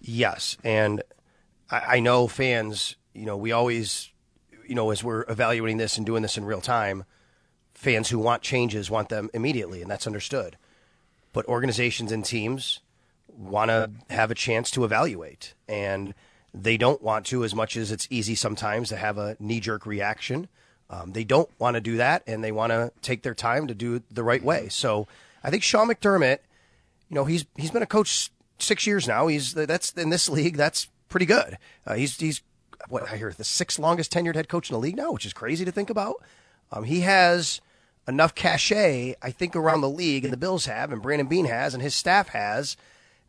Yes, 0.00 0.56
and 0.62 1.02
I, 1.70 1.96
I 1.96 2.00
know 2.00 2.28
fans. 2.28 2.96
You 3.14 3.26
know, 3.26 3.36
we 3.36 3.52
always, 3.52 4.10
you 4.66 4.74
know, 4.74 4.90
as 4.90 5.04
we're 5.04 5.24
evaluating 5.28 5.76
this 5.76 5.96
and 5.96 6.04
doing 6.04 6.22
this 6.22 6.36
in 6.36 6.44
real 6.44 6.60
time, 6.60 7.04
fans 7.74 8.08
who 8.08 8.18
want 8.18 8.42
changes 8.42 8.90
want 8.90 9.08
them 9.08 9.30
immediately, 9.32 9.82
and 9.82 9.90
that's 9.90 10.06
understood. 10.06 10.56
But 11.32 11.46
organizations 11.46 12.12
and 12.12 12.24
teams 12.24 12.80
want 13.28 13.70
to 13.70 13.90
have 14.10 14.30
a 14.30 14.34
chance 14.34 14.70
to 14.72 14.84
evaluate, 14.84 15.54
and 15.68 16.14
they 16.52 16.76
don't 16.76 17.02
want 17.02 17.26
to 17.26 17.44
as 17.44 17.54
much 17.54 17.76
as 17.76 17.90
it's 17.90 18.06
easy 18.10 18.34
sometimes 18.34 18.88
to 18.90 18.96
have 18.96 19.18
a 19.18 19.36
knee 19.40 19.60
jerk 19.60 19.86
reaction. 19.86 20.48
Um, 20.94 21.12
they 21.12 21.24
don't 21.24 21.50
want 21.58 21.74
to 21.74 21.80
do 21.80 21.96
that, 21.96 22.22
and 22.26 22.44
they 22.44 22.52
want 22.52 22.70
to 22.70 22.92
take 23.02 23.22
their 23.22 23.34
time 23.34 23.66
to 23.66 23.74
do 23.74 23.96
it 23.96 24.02
the 24.10 24.22
right 24.22 24.42
way. 24.42 24.68
So 24.68 25.08
I 25.42 25.50
think 25.50 25.62
Sean 25.62 25.88
McDermott, 25.88 26.38
you 27.08 27.14
know, 27.14 27.24
he's 27.24 27.46
he's 27.56 27.70
been 27.70 27.82
a 27.82 27.86
coach 27.86 28.30
six 28.58 28.86
years 28.86 29.08
now. 29.08 29.26
He's 29.26 29.54
that's 29.54 29.92
in 29.92 30.10
this 30.10 30.28
league. 30.38 30.56
That's 30.56 30.88
pretty 31.08 31.26
good. 31.26 31.58
Uh, 31.86 31.94
he's 31.94 32.18
he's 32.18 32.42
what 32.88 33.10
I 33.10 33.16
hear 33.16 33.32
the 33.32 33.44
sixth 33.44 33.78
longest 33.78 34.12
tenured 34.12 34.36
head 34.36 34.48
coach 34.48 34.70
in 34.70 34.74
the 34.74 34.80
league 34.80 34.96
now, 34.96 35.10
which 35.12 35.26
is 35.26 35.32
crazy 35.32 35.64
to 35.64 35.72
think 35.72 35.90
about. 35.90 36.22
Um, 36.70 36.84
he 36.84 37.00
has 37.00 37.60
enough 38.06 38.34
cachet, 38.34 39.14
I 39.22 39.30
think, 39.30 39.56
around 39.56 39.80
the 39.80 39.88
league, 39.88 40.24
and 40.24 40.32
the 40.32 40.38
Bills 40.38 40.66
have, 40.66 40.92
and 40.92 41.02
Brandon 41.02 41.26
Beane 41.26 41.46
has, 41.46 41.74
and 41.74 41.82
his 41.82 41.94
staff 41.94 42.28
has, 42.28 42.76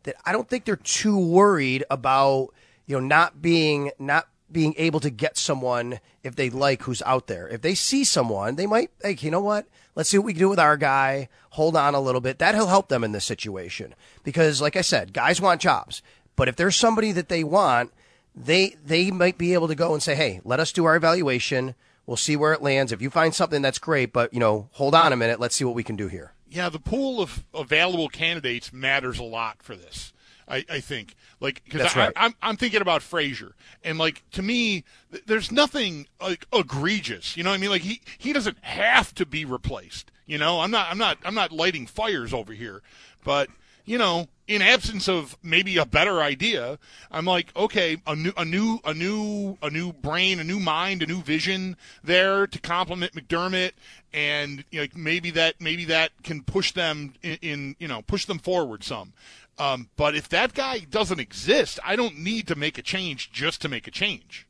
that 0.04 0.16
I 0.24 0.32
don't 0.32 0.48
think 0.48 0.64
they're 0.64 0.76
too 0.76 1.18
worried 1.18 1.84
about 1.90 2.50
you 2.86 2.96
know 2.96 3.04
not 3.04 3.42
being 3.42 3.90
not 3.98 4.28
being 4.50 4.74
able 4.76 5.00
to 5.00 5.10
get 5.10 5.36
someone 5.36 6.00
if 6.22 6.36
they 6.36 6.50
like 6.50 6.82
who's 6.82 7.02
out 7.02 7.26
there. 7.26 7.48
If 7.48 7.62
they 7.62 7.74
see 7.74 8.04
someone, 8.04 8.56
they 8.56 8.66
might 8.66 8.90
like, 9.02 9.22
you 9.22 9.30
know 9.30 9.40
what? 9.40 9.66
Let's 9.94 10.10
see 10.10 10.18
what 10.18 10.26
we 10.26 10.32
can 10.34 10.40
do 10.40 10.48
with 10.48 10.58
our 10.58 10.76
guy. 10.76 11.28
Hold 11.50 11.76
on 11.76 11.94
a 11.94 12.00
little 12.00 12.20
bit. 12.20 12.38
That'll 12.38 12.66
help 12.66 12.88
them 12.88 13.02
in 13.02 13.12
this 13.12 13.24
situation. 13.24 13.94
Because 14.22 14.60
like 14.60 14.76
I 14.76 14.82
said, 14.82 15.12
guys 15.12 15.40
want 15.40 15.60
jobs. 15.60 16.02
But 16.36 16.48
if 16.48 16.56
there's 16.56 16.76
somebody 16.76 17.12
that 17.12 17.28
they 17.28 17.42
want, 17.42 17.92
they 18.34 18.76
they 18.84 19.10
might 19.10 19.38
be 19.38 19.54
able 19.54 19.68
to 19.68 19.74
go 19.74 19.94
and 19.94 20.02
say, 20.02 20.14
"Hey, 20.14 20.40
let 20.44 20.60
us 20.60 20.70
do 20.72 20.84
our 20.84 20.94
evaluation. 20.94 21.74
We'll 22.04 22.18
see 22.18 22.36
where 22.36 22.52
it 22.52 22.62
lands. 22.62 22.92
If 22.92 23.00
you 23.00 23.10
find 23.10 23.34
something 23.34 23.62
that's 23.62 23.78
great, 23.78 24.12
but 24.12 24.32
you 24.34 24.38
know, 24.38 24.68
hold 24.72 24.94
on 24.94 25.12
a 25.12 25.16
minute. 25.16 25.40
Let's 25.40 25.56
see 25.56 25.64
what 25.64 25.74
we 25.74 25.82
can 25.82 25.96
do 25.96 26.08
here." 26.08 26.34
Yeah, 26.48 26.68
the 26.68 26.78
pool 26.78 27.20
of 27.20 27.44
available 27.54 28.08
candidates 28.08 28.72
matters 28.72 29.18
a 29.18 29.24
lot 29.24 29.62
for 29.62 29.74
this. 29.74 30.12
I, 30.48 30.64
I 30.70 30.80
think 30.80 31.14
like 31.40 31.62
because 31.64 31.96
right. 31.96 32.12
I'm 32.16 32.34
I'm 32.40 32.56
thinking 32.56 32.80
about 32.80 33.02
Frazier 33.02 33.54
and 33.82 33.98
like 33.98 34.22
to 34.32 34.42
me 34.42 34.84
th- 35.10 35.24
there's 35.26 35.50
nothing 35.50 36.06
like 36.20 36.46
egregious. 36.52 37.36
You 37.36 37.42
know 37.42 37.50
what 37.50 37.56
I 37.56 37.60
mean? 37.60 37.70
Like 37.70 37.82
he 37.82 38.00
he 38.18 38.32
doesn't 38.32 38.58
have 38.62 39.14
to 39.16 39.26
be 39.26 39.44
replaced. 39.44 40.10
You 40.26 40.38
know 40.38 40.60
I'm 40.60 40.70
not 40.70 40.88
I'm 40.90 40.98
not 40.98 41.18
I'm 41.24 41.34
not 41.34 41.52
lighting 41.52 41.86
fires 41.86 42.32
over 42.32 42.52
here, 42.52 42.82
but 43.24 43.48
you 43.84 43.98
know 43.98 44.28
in 44.46 44.62
absence 44.62 45.08
of 45.08 45.36
maybe 45.42 45.76
a 45.76 45.84
better 45.84 46.20
idea, 46.20 46.78
I'm 47.10 47.24
like 47.24 47.54
okay 47.56 47.96
a 48.06 48.14
new 48.14 48.32
a 48.36 48.44
new 48.44 48.78
a 48.84 48.94
new 48.94 49.58
a 49.62 49.70
new 49.70 49.92
brain, 49.92 50.38
a 50.38 50.44
new 50.44 50.60
mind, 50.60 51.02
a 51.02 51.06
new 51.06 51.22
vision 51.22 51.76
there 52.04 52.46
to 52.46 52.60
complement 52.60 53.14
McDermott 53.14 53.72
and 54.12 54.64
you 54.70 54.80
know, 54.80 54.86
maybe 54.94 55.30
that 55.32 55.60
maybe 55.60 55.84
that 55.86 56.10
can 56.22 56.42
push 56.42 56.72
them 56.72 57.14
in, 57.22 57.38
in 57.42 57.76
you 57.78 57.88
know 57.88 58.02
push 58.02 58.24
them 58.24 58.38
forward 58.38 58.84
some. 58.84 59.12
Um, 59.58 59.88
but 59.96 60.14
if 60.14 60.28
that 60.28 60.52
guy 60.54 60.80
doesn't 60.80 61.18
exist, 61.20 61.78
I 61.84 61.96
don't 61.96 62.18
need 62.18 62.46
to 62.48 62.54
make 62.54 62.76
a 62.78 62.82
change 62.82 63.32
just 63.32 63.62
to 63.62 63.68
make 63.68 63.86
a 63.86 63.90
change. 63.90 64.46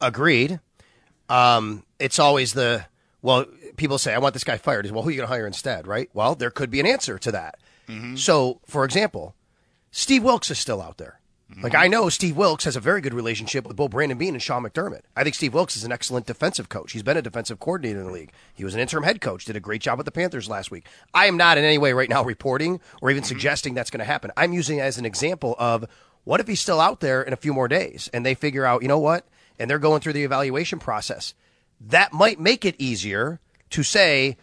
Agreed. 0.00 0.60
Um, 1.28 1.84
it's 1.98 2.18
always 2.18 2.54
the 2.54 2.86
well. 3.22 3.44
People 3.76 3.98
say, 3.98 4.14
"I 4.14 4.18
want 4.18 4.32
this 4.34 4.44
guy 4.44 4.56
fired." 4.56 4.90
Well, 4.90 5.02
who 5.02 5.10
are 5.10 5.12
you 5.12 5.18
going 5.18 5.28
to 5.28 5.34
hire 5.34 5.46
instead? 5.46 5.86
Right. 5.86 6.08
Well, 6.14 6.34
there 6.34 6.50
could 6.50 6.70
be 6.70 6.80
an 6.80 6.86
answer 6.86 7.18
to 7.18 7.32
that. 7.32 7.58
So, 8.16 8.60
for 8.66 8.84
example, 8.84 9.34
Steve 9.90 10.22
Wilks 10.22 10.50
is 10.50 10.58
still 10.58 10.80
out 10.80 10.98
there. 10.98 11.19
Like 11.62 11.74
I 11.74 11.88
know 11.88 12.08
Steve 12.08 12.36
Wilks 12.36 12.64
has 12.64 12.76
a 12.76 12.80
very 12.80 13.00
good 13.00 13.12
relationship 13.12 13.66
with 13.66 13.76
both 13.76 13.90
Brandon 13.90 14.16
Beane 14.16 14.34
and 14.34 14.42
Sean 14.42 14.62
McDermott. 14.62 15.02
I 15.16 15.24
think 15.24 15.34
Steve 15.34 15.52
Wilks 15.52 15.76
is 15.76 15.84
an 15.84 15.92
excellent 15.92 16.26
defensive 16.26 16.68
coach. 16.68 16.92
He's 16.92 17.02
been 17.02 17.16
a 17.16 17.22
defensive 17.22 17.58
coordinator 17.58 18.00
in 18.00 18.06
the 18.06 18.12
league. 18.12 18.32
He 18.54 18.64
was 18.64 18.74
an 18.74 18.80
interim 18.80 19.04
head 19.04 19.20
coach, 19.20 19.44
did 19.44 19.56
a 19.56 19.60
great 19.60 19.82
job 19.82 19.98
with 19.98 20.04
the 20.04 20.12
Panthers 20.12 20.48
last 20.48 20.70
week. 20.70 20.86
I 21.12 21.26
am 21.26 21.36
not 21.36 21.58
in 21.58 21.64
any 21.64 21.78
way 21.78 21.92
right 21.92 22.08
now 22.08 22.22
reporting 22.24 22.80
or 23.02 23.10
even 23.10 23.22
mm-hmm. 23.22 23.28
suggesting 23.28 23.74
that's 23.74 23.90
going 23.90 23.98
to 23.98 24.04
happen. 24.04 24.30
I'm 24.36 24.52
using 24.52 24.78
it 24.78 24.82
as 24.82 24.96
an 24.96 25.04
example 25.04 25.56
of 25.58 25.86
what 26.24 26.40
if 26.40 26.46
he's 26.46 26.60
still 26.60 26.80
out 26.80 27.00
there 27.00 27.22
in 27.22 27.32
a 27.32 27.36
few 27.36 27.52
more 27.52 27.68
days 27.68 28.08
and 28.12 28.24
they 28.24 28.34
figure 28.34 28.64
out, 28.64 28.82
you 28.82 28.88
know 28.88 28.98
what? 28.98 29.26
And 29.58 29.68
they're 29.68 29.78
going 29.78 30.00
through 30.00 30.14
the 30.14 30.24
evaluation 30.24 30.78
process. 30.78 31.34
That 31.80 32.12
might 32.12 32.38
make 32.38 32.64
it 32.64 32.76
easier 32.78 33.40
to 33.70 33.82
say, 33.82 34.36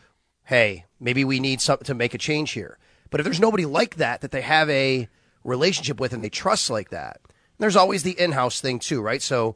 hey, 0.45 0.85
maybe 0.99 1.23
we 1.23 1.39
need 1.39 1.61
something 1.61 1.85
to 1.85 1.93
make 1.93 2.13
a 2.13 2.17
change 2.19 2.51
here. 2.51 2.77
But 3.09 3.19
if 3.19 3.23
there's 3.23 3.39
nobody 3.39 3.65
like 3.65 3.95
that 3.95 4.21
that 4.21 4.31
they 4.31 4.41
have 4.41 4.69
a 4.69 5.07
relationship 5.47 5.99
with 5.99 6.13
and 6.13 6.23
they 6.23 6.29
trust 6.29 6.69
like 6.69 6.89
that, 6.91 7.19
there's 7.57 7.75
always 7.75 8.03
the 8.03 8.19
in-house 8.19 8.61
thing 8.61 8.77
too, 8.77 9.01
right? 9.01 9.21
So 9.21 9.55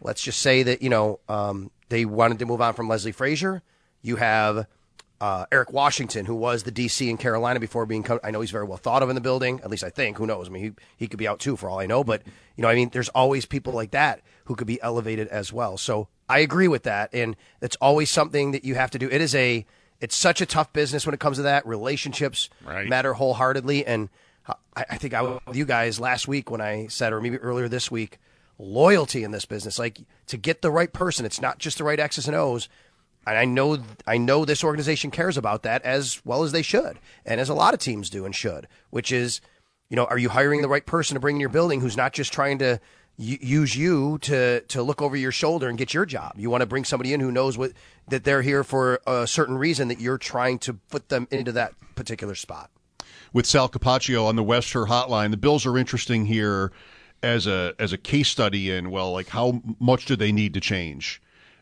let's 0.00 0.22
just 0.22 0.40
say 0.40 0.62
that 0.62 0.80
you 0.80 0.88
know 0.88 1.20
um, 1.28 1.70
they 1.90 2.04
wanted 2.06 2.38
to 2.38 2.46
move 2.46 2.60
on 2.62 2.72
from 2.74 2.88
Leslie 2.88 3.12
Frazier. 3.12 3.62
You 4.02 4.16
have 4.16 4.66
uh, 5.20 5.46
Eric 5.50 5.72
Washington, 5.72 6.26
who 6.26 6.34
was 6.34 6.62
the 6.62 6.72
DC 6.72 7.08
in 7.08 7.16
Carolina 7.16 7.58
before 7.60 7.86
being. 7.86 8.02
Co- 8.02 8.20
I 8.22 8.30
know 8.30 8.40
he's 8.40 8.50
very 8.50 8.64
well 8.64 8.76
thought 8.78 9.02
of 9.02 9.08
in 9.08 9.14
the 9.14 9.20
building. 9.20 9.60
At 9.64 9.70
least 9.70 9.84
I 9.84 9.90
think. 9.90 10.16
Who 10.18 10.26
knows? 10.26 10.48
I 10.48 10.52
mean, 10.52 10.62
he 10.62 10.72
he 10.96 11.08
could 11.08 11.18
be 11.18 11.26
out 11.28 11.40
too 11.40 11.56
for 11.56 11.68
all 11.68 11.80
I 11.80 11.86
know. 11.86 12.04
But 12.04 12.22
you 12.56 12.62
know, 12.62 12.68
I 12.68 12.74
mean, 12.74 12.90
there's 12.90 13.08
always 13.10 13.44
people 13.46 13.72
like 13.72 13.90
that 13.90 14.20
who 14.44 14.54
could 14.54 14.66
be 14.66 14.80
elevated 14.80 15.28
as 15.28 15.52
well. 15.52 15.76
So 15.76 16.08
I 16.28 16.38
agree 16.40 16.68
with 16.68 16.84
that, 16.84 17.10
and 17.12 17.34
it's 17.60 17.76
always 17.76 18.10
something 18.10 18.52
that 18.52 18.64
you 18.64 18.74
have 18.76 18.90
to 18.92 18.98
do. 18.98 19.08
It 19.10 19.20
is 19.20 19.34
a 19.34 19.66
it's 20.00 20.14
such 20.14 20.40
a 20.42 20.46
tough 20.46 20.72
business 20.74 21.06
when 21.06 21.14
it 21.14 21.20
comes 21.20 21.38
to 21.38 21.42
that. 21.44 21.66
Relationships 21.66 22.50
Right. 22.64 22.86
matter 22.88 23.14
wholeheartedly, 23.14 23.86
and 23.86 24.08
I, 24.48 24.84
I 24.90 24.96
think 24.96 25.14
I 25.14 25.22
was 25.22 25.40
with 25.46 25.56
you 25.56 25.64
guys 25.64 25.98
last 25.98 26.28
week 26.28 26.50
when 26.50 26.60
I 26.60 26.86
said, 26.88 27.12
or 27.12 27.20
maybe 27.20 27.38
earlier 27.38 27.68
this 27.68 27.90
week, 27.90 28.18
loyalty 28.58 29.24
in 29.24 29.30
this 29.30 29.44
business, 29.44 29.78
like 29.78 30.00
to 30.26 30.36
get 30.36 30.62
the 30.62 30.70
right 30.70 30.92
person. 30.92 31.26
It's 31.26 31.40
not 31.40 31.58
just 31.58 31.78
the 31.78 31.84
right 31.84 32.00
X's 32.00 32.26
and 32.26 32.36
O's. 32.36 32.68
And 33.26 33.36
I 33.36 33.44
know, 33.44 33.78
I 34.06 34.18
know 34.18 34.44
this 34.44 34.62
organization 34.62 35.10
cares 35.10 35.36
about 35.36 35.64
that 35.64 35.82
as 35.82 36.20
well 36.24 36.44
as 36.44 36.52
they 36.52 36.62
should, 36.62 36.98
and 37.24 37.40
as 37.40 37.48
a 37.48 37.54
lot 37.54 37.74
of 37.74 37.80
teams 37.80 38.08
do 38.08 38.24
and 38.24 38.34
should. 38.34 38.68
Which 38.90 39.10
is, 39.10 39.40
you 39.88 39.96
know, 39.96 40.04
are 40.04 40.18
you 40.18 40.28
hiring 40.28 40.62
the 40.62 40.68
right 40.68 40.86
person 40.86 41.14
to 41.14 41.20
bring 41.20 41.36
in 41.36 41.40
your 41.40 41.48
building 41.48 41.80
who's 41.80 41.96
not 41.96 42.12
just 42.12 42.32
trying 42.32 42.58
to 42.58 42.80
use 43.18 43.74
you 43.74 44.18
to 44.18 44.60
to 44.60 44.82
look 44.82 45.02
over 45.02 45.16
your 45.16 45.32
shoulder 45.32 45.68
and 45.68 45.76
get 45.76 45.92
your 45.92 46.06
job? 46.06 46.34
You 46.36 46.50
want 46.50 46.60
to 46.60 46.66
bring 46.66 46.84
somebody 46.84 47.12
in 47.12 47.20
who 47.20 47.32
knows 47.32 47.58
what 47.58 47.72
that 48.08 48.22
they're 48.22 48.42
here 48.42 48.62
for 48.62 49.00
a 49.08 49.26
certain 49.26 49.58
reason 49.58 49.88
that 49.88 50.00
you're 50.00 50.18
trying 50.18 50.60
to 50.60 50.74
put 50.74 51.08
them 51.08 51.26
into 51.32 51.50
that 51.52 51.72
particular 51.96 52.36
spot. 52.36 52.70
With 53.36 53.44
Sal 53.44 53.68
Capaccio 53.68 54.24
on 54.24 54.34
the 54.34 54.42
Wester 54.42 54.86
Hotline. 54.86 55.30
The 55.30 55.36
Bills 55.36 55.66
are 55.66 55.76
interesting 55.76 56.24
here 56.24 56.72
as 57.22 57.46
a 57.46 57.74
as 57.78 57.92
a 57.92 57.98
case 57.98 58.30
study 58.30 58.70
in 58.70 58.90
well, 58.90 59.12
like 59.12 59.28
how 59.28 59.60
much 59.78 60.06
do 60.06 60.16
they 60.16 60.32
need 60.32 60.54
to 60.54 60.60
change? 60.60 61.20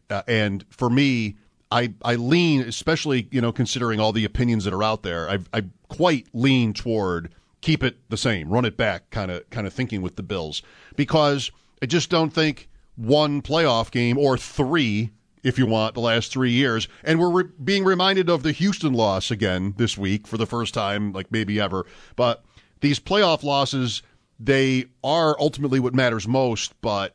Uh, 0.09 0.23
and 0.29 0.65
for 0.71 0.89
me, 0.89 1.35
I 1.73 1.93
I 2.05 2.15
lean, 2.15 2.61
especially 2.61 3.27
you 3.33 3.41
know 3.41 3.51
considering 3.51 3.99
all 3.99 4.13
the 4.13 4.25
opinions 4.25 4.65
that 4.67 4.73
are 4.73 4.85
out 4.85 5.03
there, 5.03 5.29
I 5.29 5.41
I 5.53 5.65
quite 5.89 6.29
lean 6.33 6.75
toward 6.75 7.35
keep 7.61 7.83
it 7.83 7.97
the 8.09 8.17
same, 8.17 8.51
run 8.51 8.65
it 8.65 8.77
back, 8.77 9.11
kind 9.11 9.33
of 9.33 9.51
kind 9.51 9.67
of 9.67 9.73
thinking 9.73 10.01
with 10.01 10.15
the 10.15 10.23
Bills 10.23 10.63
because 10.95 11.51
I 11.83 11.87
just 11.87 12.09
don't 12.09 12.31
think 12.33 12.69
one 12.95 13.43
playoff 13.43 13.91
game 13.91 14.17
or 14.17 14.39
three 14.39 15.11
if 15.45 15.59
you 15.59 15.67
want, 15.67 15.95
the 15.95 16.01
last 16.01 16.33
three 16.33 16.51
years. 16.51 16.89
And 17.05 17.21
we're 17.21 17.31
re- 17.31 17.51
being 17.63 17.85
reminded 17.85 18.29
of 18.29 18.43
the 18.43 18.51
Houston 18.51 18.95
loss 18.95 19.31
again 19.31 19.75
this 19.77 19.97
week 19.97 20.27
for 20.27 20.39
the 20.39 20.47
first 20.47 20.75
time, 20.75 21.13
like 21.13 21.31
maybe 21.31 21.61
ever. 21.61 21.87
But 22.17 22.43
these 22.81 22.99
playoff 22.99 23.45
losses, 23.45 24.03
they 24.41 24.87
are 25.05 25.37
ultimately 25.39 25.79
what 25.79 25.95
matters 25.95 26.27
most. 26.27 26.81
But 26.81 27.15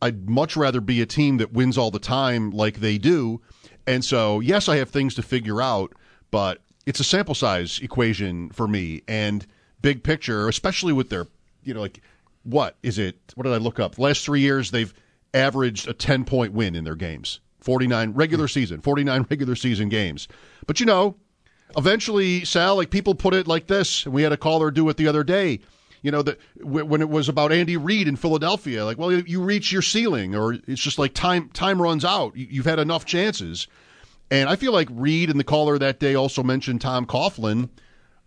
I'd 0.00 0.30
much 0.30 0.56
rather 0.56 0.80
be 0.80 1.02
a 1.02 1.06
team 1.06 1.36
that 1.38 1.52
wins 1.52 1.76
all 1.76 1.90
the 1.90 1.98
time 1.98 2.50
like 2.52 2.78
they 2.78 2.96
do. 2.96 3.42
And 3.86 4.04
so, 4.04 4.40
yes, 4.40 4.68
I 4.68 4.76
have 4.76 4.88
things 4.88 5.14
to 5.16 5.22
figure 5.22 5.60
out, 5.60 5.92
but 6.30 6.62
it's 6.86 7.00
a 7.00 7.04
sample 7.04 7.34
size 7.34 7.80
equation 7.82 8.50
for 8.50 8.68
me. 8.68 9.02
And 9.08 9.44
big 9.82 10.02
picture, 10.02 10.48
especially 10.48 10.92
with 10.92 11.10
their, 11.10 11.26
you 11.64 11.74
know, 11.74 11.80
like, 11.80 12.00
what 12.44 12.76
is 12.82 12.98
it? 12.98 13.16
What 13.34 13.44
did 13.44 13.52
I 13.52 13.56
look 13.56 13.80
up? 13.80 13.96
The 13.96 14.02
last 14.02 14.24
three 14.24 14.40
years, 14.40 14.70
they've 14.70 14.94
averaged 15.32 15.88
a 15.88 15.92
10 15.92 16.24
point 16.24 16.52
win 16.52 16.76
in 16.76 16.84
their 16.84 16.94
games. 16.94 17.40
49 17.64 18.12
regular 18.12 18.44
hmm. 18.44 18.48
season, 18.48 18.80
49 18.80 19.26
regular 19.30 19.56
season 19.56 19.88
games. 19.88 20.28
But 20.66 20.80
you 20.80 20.86
know, 20.86 21.16
eventually, 21.76 22.44
Sal, 22.44 22.76
like 22.76 22.90
people 22.90 23.14
put 23.14 23.34
it 23.34 23.46
like 23.46 23.66
this, 23.66 24.04
and 24.04 24.14
we 24.14 24.22
had 24.22 24.32
a 24.32 24.36
caller 24.36 24.70
do 24.70 24.88
it 24.88 24.96
the 24.96 25.08
other 25.08 25.24
day. 25.24 25.60
You 26.02 26.10
know 26.10 26.20
that 26.22 26.38
w- 26.58 26.84
when 26.84 27.00
it 27.00 27.08
was 27.08 27.30
about 27.30 27.50
Andy 27.50 27.78
Reid 27.78 28.06
in 28.06 28.16
Philadelphia, 28.16 28.84
like, 28.84 28.98
well, 28.98 29.10
you 29.10 29.42
reach 29.42 29.72
your 29.72 29.80
ceiling, 29.80 30.34
or 30.34 30.52
it's 30.68 30.82
just 30.82 30.98
like 30.98 31.14
time 31.14 31.48
time 31.48 31.80
runs 31.80 32.04
out. 32.04 32.36
You- 32.36 32.48
You've 32.50 32.66
had 32.66 32.78
enough 32.78 33.06
chances, 33.06 33.66
and 34.30 34.48
I 34.48 34.56
feel 34.56 34.72
like 34.72 34.88
Reid 34.90 35.30
and 35.30 35.40
the 35.40 35.44
caller 35.44 35.78
that 35.78 35.98
day 35.98 36.14
also 36.14 36.42
mentioned 36.42 36.82
Tom 36.82 37.06
Coughlin 37.06 37.70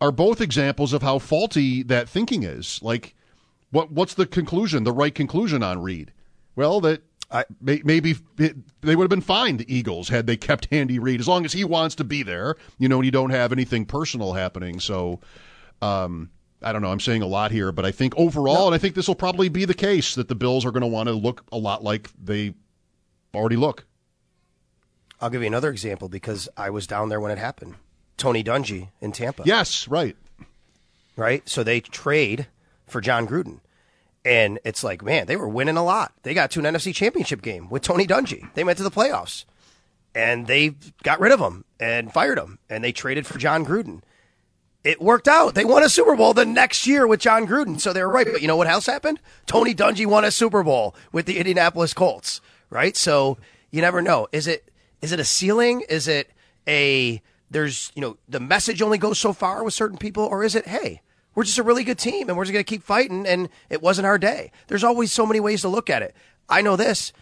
are 0.01 0.11
both 0.11 0.41
examples 0.41 0.93
of 0.93 1.03
how 1.03 1.19
faulty 1.19 1.83
that 1.83 2.09
thinking 2.09 2.41
is. 2.41 2.79
Like, 2.81 3.15
what 3.69 3.91
what's 3.91 4.15
the 4.15 4.25
conclusion? 4.25 4.83
The 4.83 4.91
right 4.91 5.13
conclusion 5.13 5.61
on 5.61 5.81
Reid? 5.81 6.11
Well, 6.55 6.81
that 6.81 7.03
I, 7.29 7.45
may, 7.59 7.81
maybe 7.83 8.15
it, 8.37 8.55
they 8.81 8.95
would 8.95 9.03
have 9.03 9.09
been 9.09 9.21
fine. 9.21 9.57
The 9.57 9.73
Eagles 9.73 10.09
had 10.09 10.27
they 10.27 10.37
kept 10.37 10.67
Andy 10.71 10.97
Reid 10.97 11.19
as 11.19 11.27
long 11.27 11.43
as 11.43 11.53
he 11.53 11.63
wants 11.63 11.95
to 11.95 12.03
be 12.03 12.23
there. 12.23 12.55
You 12.77 12.87
know, 12.87 12.97
and 12.97 13.05
you 13.05 13.11
don't 13.11 13.31
have 13.31 13.51
anything 13.51 13.85
personal 13.85 14.33
happening. 14.33 14.79
So, 14.79 15.19
um, 15.81 16.29
I 16.61 16.71
don't 16.71 16.81
know. 16.81 16.91
I'm 16.91 16.99
saying 16.99 17.21
a 17.21 17.27
lot 17.27 17.51
here, 17.51 17.71
but 17.71 17.85
I 17.85 17.91
think 17.91 18.15
overall, 18.17 18.65
and 18.67 18.75
I 18.75 18.77
think 18.77 18.95
this 18.95 19.07
will 19.07 19.15
probably 19.15 19.49
be 19.49 19.65
the 19.65 19.73
case 19.73 20.15
that 20.15 20.27
the 20.27 20.35
Bills 20.35 20.65
are 20.65 20.71
going 20.71 20.81
to 20.81 20.87
want 20.87 21.07
to 21.07 21.13
look 21.13 21.43
a 21.51 21.57
lot 21.57 21.83
like 21.83 22.09
they 22.21 22.53
already 23.33 23.57
look. 23.57 23.85
I'll 25.19 25.29
give 25.29 25.41
you 25.41 25.47
another 25.47 25.69
example 25.69 26.09
because 26.09 26.47
I 26.55 26.69
was 26.69 26.87
down 26.87 27.09
there 27.09 27.19
when 27.19 27.31
it 27.31 27.37
happened. 27.37 27.75
Tony 28.17 28.43
Dungy 28.43 28.89
in 29.01 29.11
Tampa. 29.11 29.43
Yes, 29.45 29.87
right. 29.87 30.15
Right? 31.15 31.47
So 31.47 31.63
they 31.63 31.79
trade 31.81 32.47
for 32.87 33.01
Jon 33.01 33.27
Gruden. 33.27 33.59
And 34.27 34.59
it's 34.65 34.83
like, 34.83 35.01
man, 35.01 35.25
they 35.25 35.37
were 35.37 35.47
winning 35.47 35.77
a 35.77 35.85
lot. 35.85 36.11
They 36.23 36.33
got 36.33 36.51
to 36.51 36.59
an 36.59 36.65
NFC 36.65 36.93
championship 36.93 37.41
game 37.41 37.69
with 37.69 37.81
Tony 37.81 38.05
Dungy. 38.05 38.53
They 38.55 38.65
went 38.65 38.77
to 38.77 38.83
the 38.83 38.91
playoffs. 38.91 39.45
And 40.13 40.47
they 40.47 40.75
got 41.01 41.21
rid 41.21 41.31
of 41.31 41.39
him 41.39 41.63
and 41.79 42.11
fired 42.11 42.37
him. 42.37 42.59
And 42.69 42.83
they 42.83 42.91
traded 42.91 43.25
for 43.25 43.37
Jon 43.37 43.65
Gruden. 43.65 44.01
It 44.83 45.01
worked 45.01 45.29
out. 45.29 45.55
They 45.55 45.63
won 45.63 45.81
a 45.81 45.87
Super 45.87 46.17
Bowl 46.17 46.33
the 46.33 46.45
next 46.45 46.85
year 46.85 47.07
with 47.07 47.21
Jon 47.21 47.47
Gruden. 47.47 47.79
So 47.79 47.93
they 47.93 48.01
were 48.01 48.11
right. 48.11 48.27
But 48.29 48.41
you 48.41 48.49
know 48.49 48.57
what 48.57 48.67
else 48.67 48.85
happened? 48.85 49.21
Tony 49.45 49.73
Dungy 49.73 50.05
won 50.05 50.25
a 50.25 50.31
Super 50.31 50.61
Bowl 50.61 50.93
with 51.13 51.25
the 51.25 51.37
Indianapolis 51.37 51.93
Colts. 51.93 52.41
Right? 52.69 52.97
So 52.97 53.37
you 53.71 53.79
never 53.79 54.01
know. 54.01 54.27
Is 54.33 54.45
it 54.45 54.69
is 55.01 55.13
it 55.13 55.21
a 55.21 55.25
ceiling? 55.25 55.85
Is 55.87 56.09
it 56.09 56.31
a 56.67 57.21
there's 57.49 57.93
you 57.95 58.01
know 58.01 58.17
the 58.27 58.41
message 58.41 58.81
only 58.81 58.97
goes 58.97 59.19
so 59.19 59.31
far 59.31 59.63
with 59.63 59.73
certain 59.73 59.97
people, 59.97 60.25
or 60.25 60.43
is 60.43 60.53
it 60.53 60.67
hey 60.67 61.01
we're 61.37 61.43
just 61.43 61.59
a 61.59 61.63
really 61.63 61.83
good 61.83 61.99
team 61.99 62.29
and 62.29 62.35
we're 62.35 62.45
just 62.45 62.51
going 62.51 62.65
to 62.65 62.67
keep 62.67 62.81
fighting 62.81 63.27
and 63.27 63.49
it 63.69 63.79
wasn't 63.79 64.07
our 64.07 64.17
day. 64.17 64.51
There's 64.69 64.83
always 64.83 65.11
so 65.11 65.23
many 65.23 65.39
ways 65.39 65.61
to 65.61 65.67
look 65.67 65.87
at 65.87 66.01
it. 66.01 66.15
I 66.49 66.63
know 66.63 66.75
this. 66.75 67.13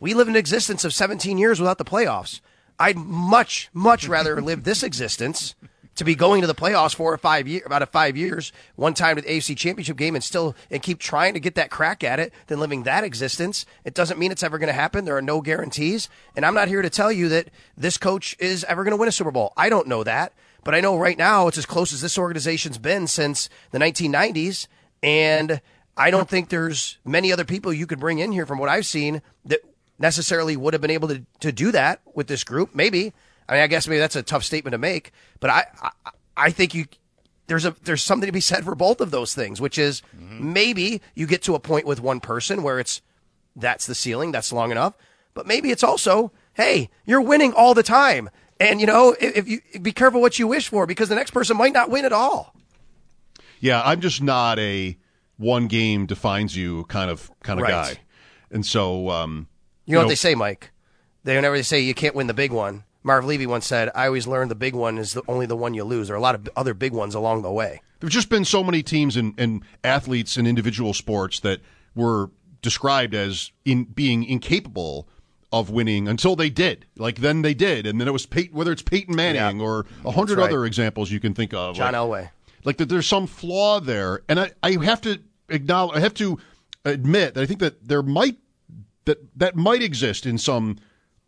We 0.00 0.12
live 0.12 0.26
in 0.26 0.34
an 0.34 0.40
existence 0.40 0.84
of 0.84 0.92
17 0.92 1.38
years 1.38 1.60
without 1.60 1.78
the 1.78 1.84
playoffs. 1.84 2.40
I'd 2.80 2.96
much, 2.96 3.70
much 3.72 4.08
rather 4.08 4.42
live 4.42 4.64
this 4.64 4.82
existence 4.82 5.54
to 5.94 6.02
be 6.02 6.16
going 6.16 6.40
to 6.40 6.48
the 6.48 6.54
playoffs 6.54 6.96
four 6.96 7.12
or 7.12 7.16
five 7.16 7.46
years, 7.46 7.62
about 7.64 7.80
a 7.80 7.86
five 7.86 8.16
years, 8.16 8.50
one 8.74 8.92
time 8.92 9.14
to 9.14 9.22
the 9.22 9.28
AFC 9.28 9.56
championship 9.56 9.96
game 9.96 10.16
and 10.16 10.24
still, 10.24 10.56
and 10.68 10.82
keep 10.82 10.98
trying 10.98 11.34
to 11.34 11.38
get 11.38 11.54
that 11.54 11.70
crack 11.70 12.02
at 12.02 12.18
it 12.18 12.32
than 12.48 12.58
living 12.58 12.82
that 12.82 13.04
existence. 13.04 13.66
It 13.84 13.94
doesn't 13.94 14.18
mean 14.18 14.32
it's 14.32 14.42
ever 14.42 14.58
going 14.58 14.66
to 14.66 14.72
happen. 14.72 15.04
There 15.04 15.16
are 15.16 15.22
no 15.22 15.40
guarantees. 15.40 16.08
And 16.34 16.44
I'm 16.44 16.54
not 16.54 16.66
here 16.66 16.82
to 16.82 16.90
tell 16.90 17.12
you 17.12 17.28
that 17.28 17.50
this 17.76 17.98
coach 17.98 18.34
is 18.40 18.64
ever 18.64 18.82
going 18.82 18.90
to 18.90 18.96
win 18.96 19.08
a 19.08 19.12
Super 19.12 19.30
Bowl. 19.30 19.52
I 19.56 19.68
don't 19.68 19.86
know 19.86 20.02
that. 20.02 20.32
But 20.64 20.74
I 20.74 20.80
know 20.80 20.96
right 20.96 21.18
now 21.18 21.46
it's 21.48 21.58
as 21.58 21.66
close 21.66 21.92
as 21.92 22.00
this 22.00 22.18
organization's 22.18 22.78
been 22.78 23.06
since 23.06 23.48
the 23.70 23.78
1990s, 23.78 24.66
and 25.02 25.60
I 25.96 26.10
don't 26.10 26.28
think 26.28 26.48
there's 26.48 26.98
many 27.04 27.32
other 27.32 27.44
people 27.44 27.72
you 27.72 27.86
could 27.86 28.00
bring 28.00 28.18
in 28.18 28.32
here 28.32 28.46
from 28.46 28.58
what 28.58 28.68
I've 28.68 28.86
seen 28.86 29.22
that 29.44 29.60
necessarily 29.98 30.56
would 30.56 30.74
have 30.74 30.80
been 30.80 30.90
able 30.90 31.08
to, 31.08 31.24
to 31.40 31.52
do 31.52 31.70
that 31.72 32.00
with 32.14 32.26
this 32.26 32.44
group. 32.44 32.74
Maybe. 32.74 33.12
I 33.48 33.52
mean, 33.52 33.62
I 33.62 33.66
guess 33.66 33.86
maybe 33.86 33.98
that's 33.98 34.16
a 34.16 34.22
tough 34.22 34.42
statement 34.42 34.72
to 34.72 34.78
make, 34.78 35.12
but 35.38 35.50
I, 35.50 35.66
I, 35.82 35.90
I 36.36 36.50
think 36.50 36.74
you 36.74 36.86
there's 37.46 37.66
a 37.66 37.76
there's 37.82 38.02
something 38.02 38.26
to 38.26 38.32
be 38.32 38.40
said 38.40 38.64
for 38.64 38.74
both 38.74 39.02
of 39.02 39.10
those 39.10 39.34
things, 39.34 39.60
which 39.60 39.78
is 39.78 40.00
mm-hmm. 40.16 40.52
maybe 40.52 41.02
you 41.14 41.26
get 41.26 41.42
to 41.42 41.54
a 41.54 41.60
point 41.60 41.86
with 41.86 42.00
one 42.00 42.20
person 42.20 42.62
where 42.62 42.80
it's 42.80 43.02
that's 43.54 43.86
the 43.86 43.94
ceiling, 43.94 44.32
that's 44.32 44.50
long 44.50 44.70
enough, 44.70 44.94
but 45.34 45.46
maybe 45.46 45.70
it's 45.70 45.84
also 45.84 46.32
hey, 46.54 46.88
you're 47.04 47.20
winning 47.20 47.52
all 47.52 47.74
the 47.74 47.82
time, 47.82 48.30
and 48.60 48.80
you 48.80 48.86
know 48.86 49.14
if, 49.20 49.48
you 49.48 49.60
be 49.80 49.92
careful 49.92 50.20
what 50.20 50.38
you 50.38 50.46
wish 50.46 50.68
for 50.68 50.86
because 50.86 51.08
the 51.08 51.14
next 51.14 51.32
person 51.32 51.56
might 51.56 51.72
not 51.72 51.90
win 51.90 52.04
at 52.04 52.12
all. 52.12 52.54
Yeah, 53.60 53.82
I'm 53.84 54.00
just 54.00 54.22
not 54.22 54.58
a 54.58 54.96
one 55.36 55.66
game 55.68 56.06
defines 56.06 56.56
you 56.56 56.84
kind 56.84 57.10
of 57.10 57.30
kind 57.42 57.58
of 57.58 57.64
Right. 57.64 57.96
guy, 57.96 58.00
and 58.50 58.64
so 58.64 59.10
um, 59.10 59.48
You 59.86 59.94
know 59.94 60.02
what 60.02 60.08
they 60.08 60.14
say, 60.14 60.34
Mike? 60.34 60.70
They 61.24 61.36
whenever 61.36 61.56
they 61.56 61.62
say 61.62 61.80
you 61.80 61.94
can't 61.94 62.14
win 62.14 62.26
the 62.26 62.34
big 62.34 62.52
one. 62.52 62.84
Marv 63.02 63.24
Levy 63.24 63.46
once 63.46 63.66
said, 63.66 63.90
"I 63.94 64.06
always 64.06 64.26
learned 64.26 64.50
the 64.50 64.54
big 64.54 64.74
one 64.74 64.98
is 64.98 65.12
the 65.12 65.22
only 65.28 65.46
the 65.46 65.56
one 65.56 65.74
you 65.74 65.84
lose. 65.84 66.08
There 66.08 66.14
are 66.14 66.18
a 66.18 66.22
lot 66.22 66.34
of 66.34 66.48
other 66.56 66.74
big 66.74 66.92
ones 66.92 67.14
along 67.14 67.42
the 67.42 67.52
way." 67.52 67.80
There's 68.00 68.12
just 68.12 68.28
been 68.28 68.44
so 68.44 68.62
many 68.62 68.82
teams 68.82 69.16
and, 69.16 69.34
and 69.38 69.62
athletes 69.82 70.36
in 70.36 70.46
individual 70.46 70.92
sports 70.92 71.40
that 71.40 71.60
were 71.94 72.30
described 72.60 73.14
as 73.14 73.50
in 73.64 73.84
being 73.84 74.24
incapable 74.24 75.08
of 75.60 75.70
winning 75.70 76.08
until 76.08 76.36
they 76.36 76.50
did. 76.50 76.86
Like 76.96 77.16
then 77.16 77.42
they 77.42 77.54
did, 77.54 77.86
and 77.86 78.00
then 78.00 78.08
it 78.08 78.12
was 78.12 78.26
Peyton, 78.26 78.56
whether 78.56 78.72
it's 78.72 78.82
Peyton 78.82 79.14
Manning 79.14 79.58
Yeah. 79.60 79.64
or 79.64 79.86
a 80.04 80.10
hundred 80.10 80.38
right. 80.38 80.48
other 80.50 80.64
examples 80.64 81.10
you 81.10 81.20
can 81.20 81.34
think 81.34 81.54
of. 81.54 81.76
John 81.76 81.92
like, 81.92 82.00
Elway. 82.02 82.30
like 82.64 82.76
that 82.78 82.88
there's 82.88 83.06
some 83.06 83.26
flaw 83.26 83.80
there 83.80 84.22
and 84.28 84.40
I, 84.40 84.50
I 84.62 84.72
have 84.84 85.00
to 85.02 85.20
acknowledge 85.50 85.96
i 85.98 86.00
have 86.00 86.14
to 86.14 86.38
admit 86.86 87.34
that 87.34 87.42
i 87.42 87.46
think 87.46 87.60
that 87.60 87.86
there 87.86 88.02
might 88.02 88.38
that 89.04 89.18
that 89.38 89.54
might 89.56 89.82
exist 89.82 90.24
in 90.24 90.38
some 90.38 90.78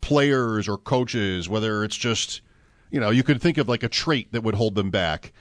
players 0.01 0.67
or 0.67 0.77
coaches 0.77 1.47
whether 1.47 1.83
it's 1.83 1.95
just 1.95 2.41
you 2.89 2.99
know 2.99 3.11
you 3.11 3.21
could 3.21 3.39
think 3.39 3.59
of 3.59 3.69
like 3.69 3.83
a 3.83 3.87
trait 3.89 4.31
that 4.31 4.41
would 4.41 4.55
hold 4.55 4.73
them 4.73 4.89
back 4.89 5.31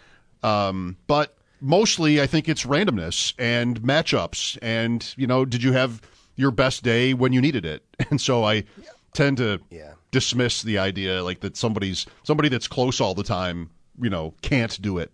um, 0.43 0.97
but 1.07 1.37
mostly 1.63 2.21
i 2.21 2.27
think 2.27 2.49
it's 2.51 2.65
randomness 2.67 3.33
and 3.39 3.81
matchups 3.81 4.59
and 4.61 5.15
you 5.17 5.27
know 5.27 5.47
did 5.47 5.63
you 5.63 5.73
have 5.73 6.03
your 6.37 6.51
best 6.51 6.83
day 6.83 7.15
when 7.15 7.33
you 7.33 7.41
needed 7.41 7.65
it 7.65 7.83
and 8.11 8.21
so 8.21 8.45
i 8.45 8.63
tend 9.13 9.39
to 9.39 9.59
Yeah. 9.71 9.93
dismiss 10.11 10.63
the 10.63 10.79
idea 10.79 11.23
like 11.23 11.41
that 11.41 11.57
somebody's 11.57 12.07
somebody 12.23 12.49
that's 12.49 12.69
close 12.69 13.01
all 13.01 13.15
the 13.15 13.23
time 13.25 13.71
you 14.01 14.11
know 14.11 14.35
can't 14.43 14.81
do 14.81 14.99
it 14.99 15.11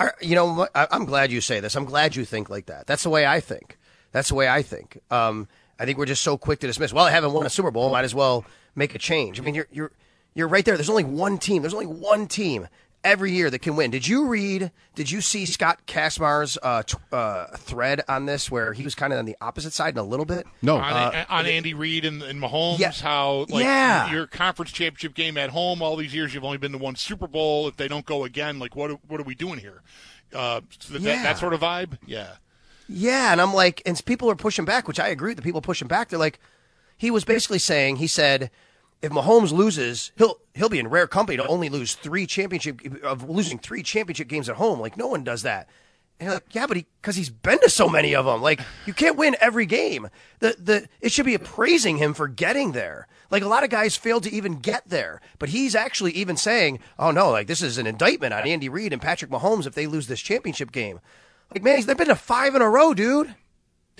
I, 0.00 0.10
you 0.20 0.36
know, 0.36 0.68
I'm 0.76 1.06
glad 1.06 1.32
you 1.32 1.40
say 1.40 1.58
this. 1.58 1.74
I'm 1.74 1.84
glad 1.84 2.14
you 2.14 2.24
think 2.24 2.48
like 2.48 2.66
that. 2.66 2.86
That's 2.86 3.02
the 3.02 3.10
way 3.10 3.26
I 3.26 3.40
think. 3.40 3.76
That's 4.12 4.28
the 4.28 4.36
way 4.36 4.48
I 4.48 4.62
think. 4.62 5.00
Um, 5.10 5.48
I 5.76 5.84
think 5.86 5.98
we're 5.98 6.06
just 6.06 6.22
so 6.22 6.38
quick 6.38 6.60
to 6.60 6.68
dismiss. 6.68 6.92
Well, 6.92 7.04
I 7.04 7.10
haven't 7.10 7.32
won 7.32 7.44
a 7.44 7.50
Super 7.50 7.72
Bowl. 7.72 7.90
Might 7.90 8.04
as 8.04 8.14
well 8.14 8.44
make 8.76 8.94
a 8.94 8.98
change. 9.00 9.40
I 9.40 9.42
mean, 9.42 9.56
you're 9.56 9.66
you're 9.72 9.90
you're 10.36 10.46
right 10.46 10.64
there. 10.64 10.76
There's 10.76 10.88
only 10.88 11.02
one 11.02 11.36
team. 11.38 11.62
There's 11.62 11.74
only 11.74 11.86
one 11.86 12.28
team 12.28 12.68
every 13.04 13.32
year 13.32 13.48
that 13.50 13.60
can 13.60 13.76
win. 13.76 13.90
Did 13.90 14.06
you 14.08 14.26
read? 14.26 14.70
Did 14.94 15.10
you 15.10 15.20
see 15.20 15.46
Scott 15.46 15.86
Kacsmar's 15.86 16.58
uh, 16.62 16.82
t- 16.82 16.96
uh, 17.12 17.46
thread 17.56 18.02
on 18.08 18.26
this, 18.26 18.50
where 18.50 18.72
he 18.72 18.82
was 18.82 18.94
kind 18.94 19.12
of 19.12 19.18
on 19.18 19.24
the 19.24 19.36
opposite 19.40 19.72
side 19.72 19.94
in 19.94 19.98
a 19.98 20.02
little 20.02 20.24
bit? 20.26 20.46
no 20.62 20.76
on, 20.76 21.14
on 21.28 21.46
Andy 21.46 21.74
Reid 21.74 22.04
and, 22.04 22.22
and 22.22 22.40
Mahomes, 22.40 22.74
Uh, 22.74 22.78
Yeah. 22.80 22.92
how 22.92 23.46
like 23.48 23.64
Yeah. 23.64 24.10
your 24.12 24.26
conference 24.26 24.72
championship 24.72 25.14
game 25.14 25.36
at 25.38 25.50
home 25.50 25.80
all 25.82 25.96
these 25.96 26.12
years 26.14 26.34
you've 26.34 26.44
only 26.44 26.58
been 26.58 26.72
to 26.72 26.78
one 26.78 26.96
Super 26.96 27.26
Bowl. 27.28 27.68
If 27.68 27.76
they 27.76 27.88
don't 27.88 28.04
go 28.06 28.24
again, 28.24 28.58
like 28.58 28.74
what 28.76 28.90
are- 28.90 28.98
what 29.06 29.20
are 29.20 29.24
we 29.24 29.34
doing 29.34 29.58
here? 29.58 29.82
Uh, 30.34 30.60
so 30.78 30.94
that, 30.94 31.02
Yeah. 31.02 31.22
that 31.22 31.38
sort 31.38 31.54
of 31.54 31.60
vibe, 31.60 31.98
yeah. 32.06 32.32
Yeah, 32.88 33.32
and 33.32 33.40
I'm 33.40 33.52
like, 33.54 33.82
and 33.86 34.02
people 34.06 34.30
are 34.30 34.34
pushing 34.36 34.64
back, 34.64 34.88
which 34.88 34.98
I 34.98 35.08
agree. 35.08 35.30
with 35.30 35.36
The 35.36 35.42
people 35.42 35.60
pushing 35.60 35.88
back, 35.88 36.08
they're 36.08 36.18
like, 36.18 36.38
he 36.96 37.10
was 37.10 37.24
basically 37.24 37.58
saying, 37.58 37.96
he 37.96 38.06
said, 38.06 38.50
if 39.02 39.12
Mahomes 39.12 39.52
loses, 39.52 40.12
he'll 40.16 40.38
he'll 40.54 40.68
be 40.68 40.78
in 40.78 40.88
rare 40.88 41.06
company 41.06 41.36
to 41.36 41.46
only 41.46 41.68
lose 41.68 41.94
three 41.94 42.26
championship 42.26 42.80
of 43.02 43.28
losing 43.28 43.58
three 43.58 43.82
championship 43.82 44.28
games 44.28 44.48
at 44.48 44.56
home. 44.56 44.80
Like 44.80 44.96
no 44.96 45.06
one 45.06 45.24
does 45.24 45.42
that. 45.42 45.68
And 46.20 46.26
you're 46.26 46.34
like, 46.34 46.52
yeah, 46.52 46.66
but 46.66 46.76
he 46.76 46.86
because 47.00 47.14
he's 47.14 47.30
been 47.30 47.60
to 47.60 47.70
so 47.70 47.88
many 47.88 48.14
of 48.14 48.24
them. 48.24 48.42
Like 48.42 48.60
you 48.86 48.92
can't 48.92 49.16
win 49.16 49.36
every 49.40 49.66
game. 49.66 50.08
The 50.40 50.56
the 50.58 50.88
it 51.00 51.12
should 51.12 51.26
be 51.26 51.34
appraising 51.34 51.98
him 51.98 52.12
for 52.12 52.26
getting 52.26 52.72
there. 52.72 53.06
Like 53.30 53.44
a 53.44 53.48
lot 53.48 53.62
of 53.62 53.70
guys 53.70 53.96
failed 53.96 54.24
to 54.24 54.32
even 54.32 54.54
get 54.58 54.88
there, 54.88 55.20
but 55.38 55.50
he's 55.50 55.76
actually 55.76 56.12
even 56.12 56.36
saying, 56.36 56.80
"Oh 56.98 57.12
no, 57.12 57.30
like 57.30 57.46
this 57.46 57.62
is 57.62 57.78
an 57.78 57.86
indictment 57.86 58.34
on 58.34 58.48
Andy 58.48 58.68
Reid 58.68 58.92
and 58.92 59.02
Patrick 59.02 59.30
Mahomes 59.30 59.66
if 59.66 59.74
they 59.74 59.86
lose 59.86 60.08
this 60.08 60.20
championship 60.20 60.72
game." 60.72 60.98
Like 61.54 61.62
man, 61.62 61.80
they've 61.86 61.96
been 61.96 62.08
to 62.08 62.16
five 62.16 62.54
in 62.56 62.62
a 62.62 62.68
row, 62.68 62.94
dude. 62.94 63.34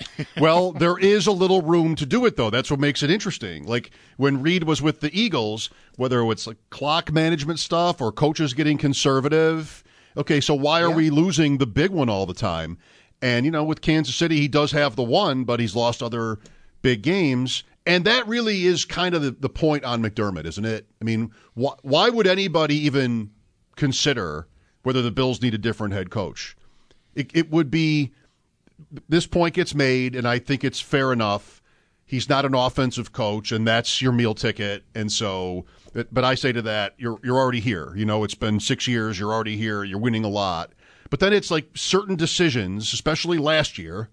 well, 0.39 0.71
there 0.71 0.97
is 0.97 1.27
a 1.27 1.31
little 1.31 1.61
room 1.61 1.95
to 1.95 2.05
do 2.05 2.25
it, 2.25 2.35
though. 2.35 2.49
That's 2.49 2.71
what 2.71 2.79
makes 2.79 3.03
it 3.03 3.09
interesting. 3.09 3.65
Like 3.65 3.91
when 4.17 4.41
Reid 4.41 4.63
was 4.63 4.81
with 4.81 5.01
the 5.01 5.17
Eagles, 5.19 5.69
whether 5.95 6.23
it's 6.31 6.47
like 6.47 6.57
clock 6.69 7.11
management 7.11 7.59
stuff 7.59 8.01
or 8.01 8.11
coaches 8.11 8.53
getting 8.53 8.77
conservative. 8.77 9.83
Okay, 10.17 10.41
so 10.41 10.53
why 10.55 10.81
are 10.81 10.91
we 10.91 11.09
losing 11.09 11.57
the 11.57 11.67
big 11.67 11.91
one 11.91 12.09
all 12.09 12.25
the 12.25 12.33
time? 12.33 12.77
And, 13.21 13.45
you 13.45 13.51
know, 13.51 13.63
with 13.63 13.81
Kansas 13.81 14.15
City, 14.15 14.37
he 14.37 14.47
does 14.47 14.71
have 14.71 14.95
the 14.95 15.03
one, 15.03 15.43
but 15.43 15.59
he's 15.59 15.75
lost 15.75 16.01
other 16.01 16.39
big 16.81 17.01
games. 17.01 17.63
And 17.85 18.05
that 18.05 18.27
really 18.27 18.65
is 18.65 18.85
kind 18.85 19.15
of 19.15 19.21
the, 19.21 19.31
the 19.31 19.49
point 19.49 19.83
on 19.83 20.01
McDermott, 20.01 20.45
isn't 20.45 20.65
it? 20.65 20.87
I 21.01 21.05
mean, 21.05 21.31
wh- 21.59 21.83
why 21.83 22.09
would 22.09 22.27
anybody 22.27 22.75
even 22.75 23.31
consider 23.75 24.47
whether 24.83 25.01
the 25.01 25.11
Bills 25.11 25.41
need 25.41 25.53
a 25.53 25.57
different 25.57 25.93
head 25.93 26.09
coach? 26.09 26.55
It, 27.15 27.31
it 27.33 27.51
would 27.51 27.71
be 27.71 28.13
this 29.07 29.27
point 29.27 29.55
gets 29.55 29.75
made, 29.75 30.15
and 30.15 30.27
I 30.27 30.39
think 30.39 30.63
it's 30.63 30.79
fair 30.79 31.11
enough. 31.13 31.61
He's 32.05 32.27
not 32.27 32.45
an 32.45 32.55
offensive 32.55 33.11
coach, 33.11 33.51
and 33.51 33.67
that's 33.67 34.01
your 34.01 34.11
meal 34.11 34.33
ticket. 34.33 34.83
And 34.95 35.11
so, 35.11 35.65
but, 36.11 36.23
I 36.23 36.35
say 36.35 36.51
to 36.51 36.61
that, 36.63 36.95
you're 36.97 37.19
you're 37.23 37.37
already 37.37 37.59
here. 37.59 37.93
You 37.95 38.05
know, 38.05 38.23
it's 38.23 38.35
been 38.35 38.59
six 38.59 38.87
years. 38.87 39.19
You're 39.19 39.31
already 39.31 39.57
here. 39.57 39.83
You're 39.83 39.99
winning 39.99 40.25
a 40.25 40.29
lot. 40.29 40.73
But 41.09 41.19
then 41.19 41.33
it's 41.33 41.51
like 41.51 41.69
certain 41.75 42.15
decisions, 42.15 42.93
especially 42.93 43.37
last 43.37 43.77
year, 43.77 44.09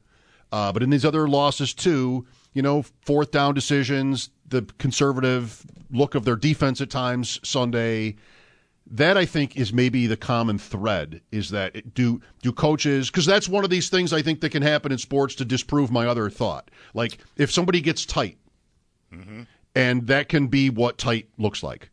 uh, 0.52 0.72
but 0.72 0.82
in 0.82 0.90
these 0.90 1.04
other 1.04 1.28
losses 1.28 1.72
too. 1.74 2.26
You 2.52 2.62
know, 2.62 2.84
fourth 3.02 3.30
down 3.30 3.54
decisions, 3.54 4.30
the 4.48 4.62
conservative 4.78 5.64
look 5.90 6.14
of 6.14 6.24
their 6.24 6.36
defense 6.36 6.80
at 6.80 6.90
times 6.90 7.38
Sunday 7.42 8.16
that 8.88 9.16
I 9.16 9.26
think 9.26 9.56
is 9.56 9.72
maybe 9.72 10.06
the 10.06 10.16
common 10.16 10.58
thread 10.58 11.20
is 11.32 11.50
that 11.50 11.74
it, 11.74 11.94
do 11.94 12.20
do 12.42 12.52
coaches 12.52 13.10
because 13.10 13.26
that's 13.26 13.48
one 13.48 13.64
of 13.64 13.70
these 13.70 13.88
things 13.88 14.12
I 14.12 14.22
think 14.22 14.40
that 14.40 14.50
can 14.50 14.62
happen 14.62 14.92
in 14.92 14.98
sports 14.98 15.34
to 15.36 15.44
disprove 15.44 15.90
my 15.90 16.06
other 16.06 16.30
thought. 16.30 16.70
Like 16.94 17.18
if 17.36 17.50
somebody 17.50 17.80
gets 17.80 18.06
tight, 18.06 18.38
mm-hmm. 19.12 19.42
and 19.74 20.06
that 20.06 20.28
can 20.28 20.46
be 20.46 20.70
what 20.70 20.98
tight 20.98 21.28
looks 21.36 21.62
like. 21.62 21.90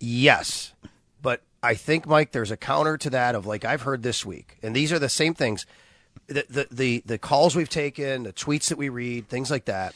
Yes. 0.00 0.72
But 1.20 1.42
I 1.62 1.74
think, 1.74 2.06
Mike, 2.06 2.32
there's 2.32 2.50
a 2.50 2.56
counter 2.56 2.96
to 2.98 3.10
that 3.10 3.34
of 3.34 3.46
like 3.46 3.64
I've 3.64 3.82
heard 3.82 4.02
this 4.02 4.24
week, 4.24 4.58
and 4.62 4.74
these 4.74 4.92
are 4.92 4.98
the 4.98 5.08
same 5.08 5.34
things. 5.34 5.66
The 6.28 6.44
the 6.48 6.68
the, 6.70 7.02
the 7.04 7.18
calls 7.18 7.56
we've 7.56 7.68
taken, 7.68 8.22
the 8.24 8.32
tweets 8.32 8.68
that 8.68 8.78
we 8.78 8.88
read, 8.88 9.28
things 9.28 9.50
like 9.50 9.66
that. 9.66 9.94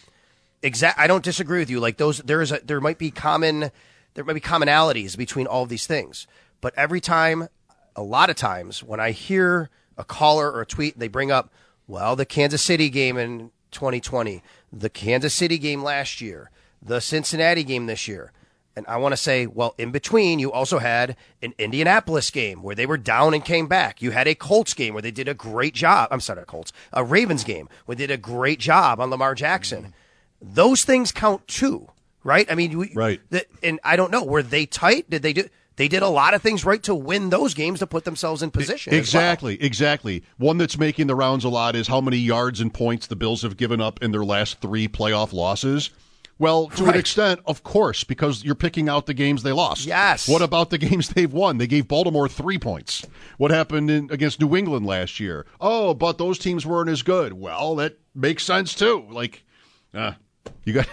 Exact. 0.63 0.99
I 0.99 1.07
don't 1.07 1.25
disagree 1.25 1.59
with 1.61 1.71
you. 1.71 1.81
Like 1.81 1.97
those, 1.97 2.19
there 2.19 2.43
is 2.43 2.53
a 2.53 2.61
there 2.65 2.81
might 2.81 2.99
be 2.99 3.11
common, 3.11 3.71
there 4.15 4.25
might 4.25 4.35
be 4.35 4.41
commonalities 4.41 5.17
between 5.17 5.47
all 5.47 5.63
of 5.63 5.69
these 5.69 5.87
things. 5.87 6.27
But 6.61 6.75
every 6.77 7.01
time, 7.01 7.49
a 7.97 8.03
lot 8.03 8.31
of 8.31 8.37
times, 8.37 8.83
when 8.83 9.01
I 9.01 9.11
hear 9.11 9.71
a 9.97 10.05
caller 10.05 10.51
or 10.51 10.63
a 10.63 10.67
tweet, 10.67 10.99
they 10.99 11.09
bring 11.09 11.31
up, 11.31 11.53
well, 11.87 12.17
the 12.17 12.25
Kansas 12.25 12.63
City 12.63 12.89
game 12.89 13.17
in 13.19 13.51
2020, 13.73 14.43
the 14.73 14.91
Kansas 14.91 15.35
City 15.35 15.59
game 15.59 15.83
last 15.83 16.21
year, 16.21 16.51
the 16.81 17.01
Cincinnati 17.01 17.65
game 17.65 17.87
this 17.87 18.09
year. 18.09 18.33
And 18.75 18.87
I 18.87 18.97
want 18.97 19.13
to 19.13 19.19
say, 19.19 19.47
well, 19.47 19.75
in 19.77 19.91
between, 19.91 20.39
you 20.39 20.51
also 20.51 20.79
had 20.79 21.17
an 21.43 21.53
Indianapolis 21.59 22.31
game 22.31 22.63
where 22.63 22.75
they 22.75 22.87
were 22.87 22.97
down 22.97 23.35
and 23.35 23.45
came 23.45 23.67
back. 23.67 24.01
You 24.01 24.13
had 24.13 24.27
a 24.27 24.35
Colts 24.35 24.73
game 24.73 24.95
where 24.95 25.03
they 25.03 25.11
did 25.11 25.29
a 25.29 25.35
great 25.35 25.75
job. 25.75 26.09
I'm 26.11 26.21
sorry, 26.21 26.41
a 26.41 26.47
Colts, 26.47 26.73
a 26.93 27.05
Ravens 27.05 27.45
game 27.45 27.69
where 27.85 27.97
they 27.97 28.07
did 28.07 28.15
a 28.15 28.17
great 28.17 28.59
job 28.59 28.99
on 28.99 29.11
Lamar 29.11 29.35
Jackson. 29.35 29.83
Mm-hmm. 29.83 30.55
Those 30.55 30.85
things 30.85 31.13
count 31.13 31.47
too, 31.47 31.91
right? 32.25 32.51
I 32.51 32.55
mean, 32.55 32.79
we, 32.79 32.93
Right. 32.95 33.21
The, 33.31 33.47
and 33.63 33.81
I 33.85 33.97
don't 33.97 34.11
know, 34.11 34.25
were 34.25 34.43
they 34.43 34.67
tight? 34.67 35.09
Did 35.11 35.23
they 35.23 35.33
do? 35.33 35.49
They 35.77 35.89
did 35.89 36.03
a 36.03 36.09
lot 36.09 36.35
of 36.35 36.43
things 36.43 36.65
right 36.67 36.83
to 36.83 36.95
win 36.95 37.31
those 37.31 37.55
games 37.55 37.79
to 37.79 37.87
put 37.87 38.05
themselves 38.05 38.43
in 38.43 38.51
position. 38.51 38.93
as 38.93 38.97
well. 38.97 39.01
Exactly, 39.01 39.63
exactly. 39.63 40.23
One 40.37 40.59
that's 40.59 40.79
making 40.79 41.07
the 41.07 41.15
rounds 41.15 41.45
a 41.45 41.49
lot 41.49 41.75
is 41.75 41.89
how 41.89 42.01
many 42.01 42.19
yards 42.19 42.61
and 42.61 42.73
points 42.73 43.07
the 43.07 43.17
Bills 43.17 43.41
have 43.43 43.57
given 43.57 43.81
up 43.81 44.03
in 44.03 44.13
their 44.13 44.25
last 44.25 44.61
three 44.61 44.87
playoff 44.87 45.33
losses. 45.33 45.91
Well, 46.39 46.69
to 46.71 46.87
an 46.87 46.97
extent, 46.97 47.41
of 47.47 47.63
course, 47.63 48.05
because 48.05 48.43
you're 48.43 48.55
picking 48.55 48.89
out 48.89 49.07
the 49.07 49.15
games 49.15 49.43
they 49.45 49.53
lost. 49.53 49.87
Yes. 49.87 50.29
What 50.29 50.43
about 50.43 50.71
the 50.71 50.79
games 50.79 51.09
they've 51.11 51.33
won? 51.33 51.59
They 51.59 51.67
gave 51.67 51.87
Baltimore 51.87 52.29
three 52.29 52.59
points. 52.59 53.07
What 53.39 53.51
happened 53.51 53.91
in, 53.91 54.11
against 54.11 54.41
New 54.41 54.57
England 54.57 54.85
last 54.85 55.21
year? 55.21 55.47
Oh, 55.61 55.95
but 55.95 56.19
those 56.19 56.39
teams 56.39 56.67
weren't 56.67 56.91
as 56.91 57.03
good. 57.03 57.33
Well, 57.33 57.77
that 57.77 57.97
makes 58.15 58.45
sense 58.45 58.75
too. 58.75 59.07
Like, 59.11 59.45
uh, 59.95 60.13
you 60.65 60.73
got. 60.75 60.89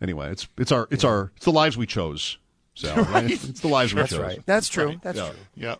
Anyway, 0.00 0.30
it's 0.30 0.48
it's 0.56 0.72
our 0.72 0.86
it's 0.90 1.04
our 1.04 1.32
it's 1.36 1.44
the 1.44 1.52
lives 1.52 1.76
we 1.76 1.86
chose. 1.86 2.38
Sal. 2.74 3.04
Right? 3.12 3.30
It's 3.30 3.60
the 3.60 3.68
lives 3.68 3.92
we 3.94 4.00
That's 4.00 4.12
chose. 4.12 4.20
right. 4.20 4.42
That's 4.46 4.68
true. 4.68 5.00
That's 5.02 5.18
Yeah. 5.18 5.28
true. 5.30 5.38
Yeah. 5.56 5.74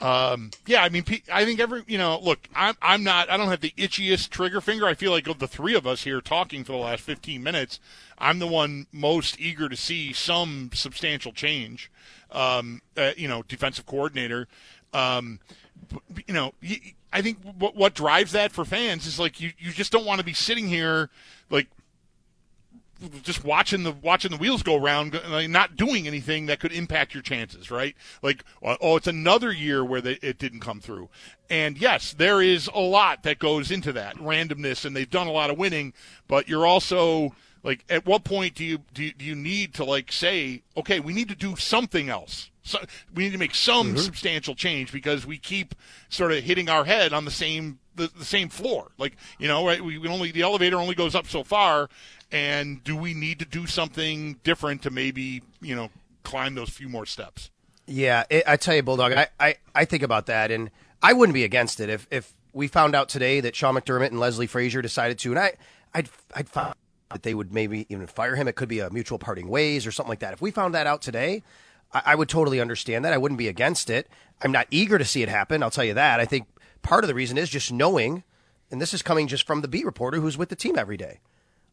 Um, 0.00 0.50
yeah, 0.66 0.82
I 0.82 0.88
mean, 0.88 1.04
I 1.32 1.44
think 1.44 1.60
every, 1.60 1.84
you 1.86 1.98
know, 1.98 2.18
look, 2.20 2.48
I'm, 2.54 2.74
I'm 2.82 3.04
not, 3.04 3.30
I 3.30 3.36
don't 3.36 3.48
have 3.48 3.60
the 3.60 3.72
itchiest 3.78 4.28
trigger 4.30 4.60
finger. 4.60 4.86
I 4.86 4.94
feel 4.94 5.12
like 5.12 5.28
of 5.28 5.38
the 5.38 5.46
three 5.46 5.74
of 5.76 5.86
us 5.86 6.02
here 6.02 6.20
talking 6.20 6.64
for 6.64 6.72
the 6.72 6.78
last 6.78 7.02
15 7.02 7.40
minutes, 7.42 7.78
I'm 8.18 8.40
the 8.40 8.46
one 8.48 8.86
most 8.90 9.40
eager 9.40 9.68
to 9.68 9.76
see 9.76 10.12
some 10.12 10.70
substantial 10.74 11.30
change. 11.32 11.92
Um, 12.32 12.82
uh, 12.96 13.12
you 13.16 13.28
know, 13.28 13.44
defensive 13.44 13.86
coordinator. 13.86 14.48
Um, 14.92 15.38
you 16.26 16.34
know, 16.34 16.54
I 17.12 17.22
think 17.22 17.38
what, 17.56 17.76
what 17.76 17.94
drives 17.94 18.32
that 18.32 18.50
for 18.50 18.64
fans 18.64 19.06
is 19.06 19.20
like 19.20 19.40
you, 19.40 19.52
you 19.58 19.70
just 19.70 19.92
don't 19.92 20.04
want 20.04 20.18
to 20.18 20.24
be 20.26 20.34
sitting 20.34 20.66
here 20.66 21.08
like 21.50 21.68
just 23.22 23.44
watching 23.44 23.82
the 23.82 23.92
watching 23.92 24.30
the 24.30 24.36
wheels 24.36 24.62
go 24.62 24.76
around, 24.76 25.20
like, 25.28 25.48
not 25.48 25.76
doing 25.76 26.06
anything 26.06 26.46
that 26.46 26.60
could 26.60 26.72
impact 26.72 27.14
your 27.14 27.22
chances, 27.22 27.70
right? 27.70 27.94
Like, 28.22 28.44
uh, 28.62 28.76
oh, 28.80 28.96
it's 28.96 29.06
another 29.06 29.52
year 29.52 29.84
where 29.84 30.00
they, 30.00 30.18
it 30.22 30.38
didn't 30.38 30.60
come 30.60 30.80
through. 30.80 31.08
And 31.48 31.78
yes, 31.78 32.12
there 32.12 32.40
is 32.42 32.68
a 32.74 32.80
lot 32.80 33.22
that 33.22 33.38
goes 33.38 33.70
into 33.70 33.92
that 33.92 34.16
randomness, 34.16 34.84
and 34.84 34.96
they've 34.96 35.08
done 35.08 35.26
a 35.26 35.32
lot 35.32 35.50
of 35.50 35.58
winning. 35.58 35.92
But 36.28 36.48
you're 36.48 36.66
also 36.66 37.34
like, 37.62 37.84
at 37.88 38.06
what 38.06 38.24
point 38.24 38.54
do 38.54 38.64
you 38.64 38.78
do 38.92 39.04
you, 39.04 39.12
do 39.12 39.24
you 39.24 39.34
need 39.34 39.74
to 39.74 39.84
like 39.84 40.12
say, 40.12 40.62
okay, 40.76 41.00
we 41.00 41.12
need 41.12 41.28
to 41.28 41.34
do 41.34 41.56
something 41.56 42.08
else? 42.08 42.50
So 42.62 42.78
we 43.14 43.24
need 43.24 43.32
to 43.32 43.38
make 43.38 43.54
some 43.54 43.88
mm-hmm. 43.88 43.98
substantial 43.98 44.54
change 44.54 44.90
because 44.90 45.26
we 45.26 45.36
keep 45.36 45.74
sort 46.08 46.32
of 46.32 46.42
hitting 46.42 46.68
our 46.70 46.84
head 46.84 47.12
on 47.12 47.26
the 47.26 47.30
same 47.30 47.78
the, 47.96 48.10
the 48.16 48.24
same 48.24 48.48
floor. 48.48 48.90
Like 48.98 49.16
you 49.38 49.48
know, 49.48 49.66
right? 49.66 49.82
We, 49.82 50.06
only 50.08 50.32
the 50.32 50.42
elevator 50.42 50.76
only 50.76 50.94
goes 50.94 51.14
up 51.14 51.26
so 51.26 51.44
far, 51.44 51.88
and 52.32 52.82
do 52.84 52.96
we 52.96 53.14
need 53.14 53.38
to 53.40 53.44
do 53.44 53.66
something 53.66 54.38
different 54.44 54.82
to 54.82 54.90
maybe 54.90 55.42
you 55.60 55.74
know 55.74 55.90
climb 56.22 56.54
those 56.54 56.70
few 56.70 56.88
more 56.88 57.06
steps? 57.06 57.50
Yeah, 57.86 58.24
it, 58.30 58.44
I 58.46 58.56
tell 58.56 58.74
you, 58.74 58.82
Bulldog, 58.82 59.12
I, 59.12 59.28
I, 59.38 59.56
I 59.74 59.84
think 59.84 60.02
about 60.02 60.26
that, 60.26 60.50
and 60.50 60.70
I 61.02 61.12
wouldn't 61.12 61.34
be 61.34 61.44
against 61.44 61.80
it 61.80 61.90
if, 61.90 62.06
if 62.10 62.32
we 62.52 62.66
found 62.66 62.94
out 62.94 63.08
today 63.08 63.40
that 63.40 63.54
Sean 63.54 63.74
McDermott 63.74 64.08
and 64.08 64.18
Leslie 64.18 64.46
Frazier 64.46 64.80
decided 64.80 65.18
to, 65.18 65.30
and 65.30 65.38
I, 65.38 65.52
I'd, 65.92 66.08
I'd 66.34 66.48
find 66.48 66.74
that 67.10 67.22
they 67.22 67.34
would 67.34 67.52
maybe 67.52 67.86
even 67.90 68.06
fire 68.06 68.36
him. 68.36 68.48
It 68.48 68.54
could 68.56 68.68
be 68.68 68.80
a 68.80 68.90
mutual 68.90 69.18
parting 69.18 69.48
ways 69.48 69.86
or 69.86 69.92
something 69.92 70.08
like 70.08 70.20
that. 70.20 70.32
If 70.32 70.40
we 70.40 70.50
found 70.50 70.74
that 70.74 70.86
out 70.86 71.02
today, 71.02 71.42
I, 71.92 72.02
I 72.06 72.14
would 72.14 72.28
totally 72.28 72.60
understand 72.60 73.04
that. 73.04 73.12
I 73.12 73.18
wouldn't 73.18 73.38
be 73.38 73.48
against 73.48 73.90
it. 73.90 74.08
I'm 74.42 74.52
not 74.52 74.66
eager 74.70 74.98
to 74.98 75.04
see 75.04 75.22
it 75.22 75.28
happen. 75.28 75.62
I'll 75.62 75.70
tell 75.70 75.84
you 75.84 75.94
that. 75.94 76.20
I 76.20 76.24
think 76.24 76.46
part 76.84 77.02
of 77.02 77.08
the 77.08 77.14
reason 77.14 77.36
is 77.36 77.50
just 77.50 77.72
knowing, 77.72 78.22
and 78.70 78.80
this 78.80 78.94
is 78.94 79.02
coming 79.02 79.26
just 79.26 79.46
from 79.46 79.60
the 79.60 79.68
beat 79.68 79.84
reporter 79.84 80.20
who's 80.20 80.38
with 80.38 80.50
the 80.50 80.56
team 80.56 80.78
every 80.78 80.96
day. 80.96 81.18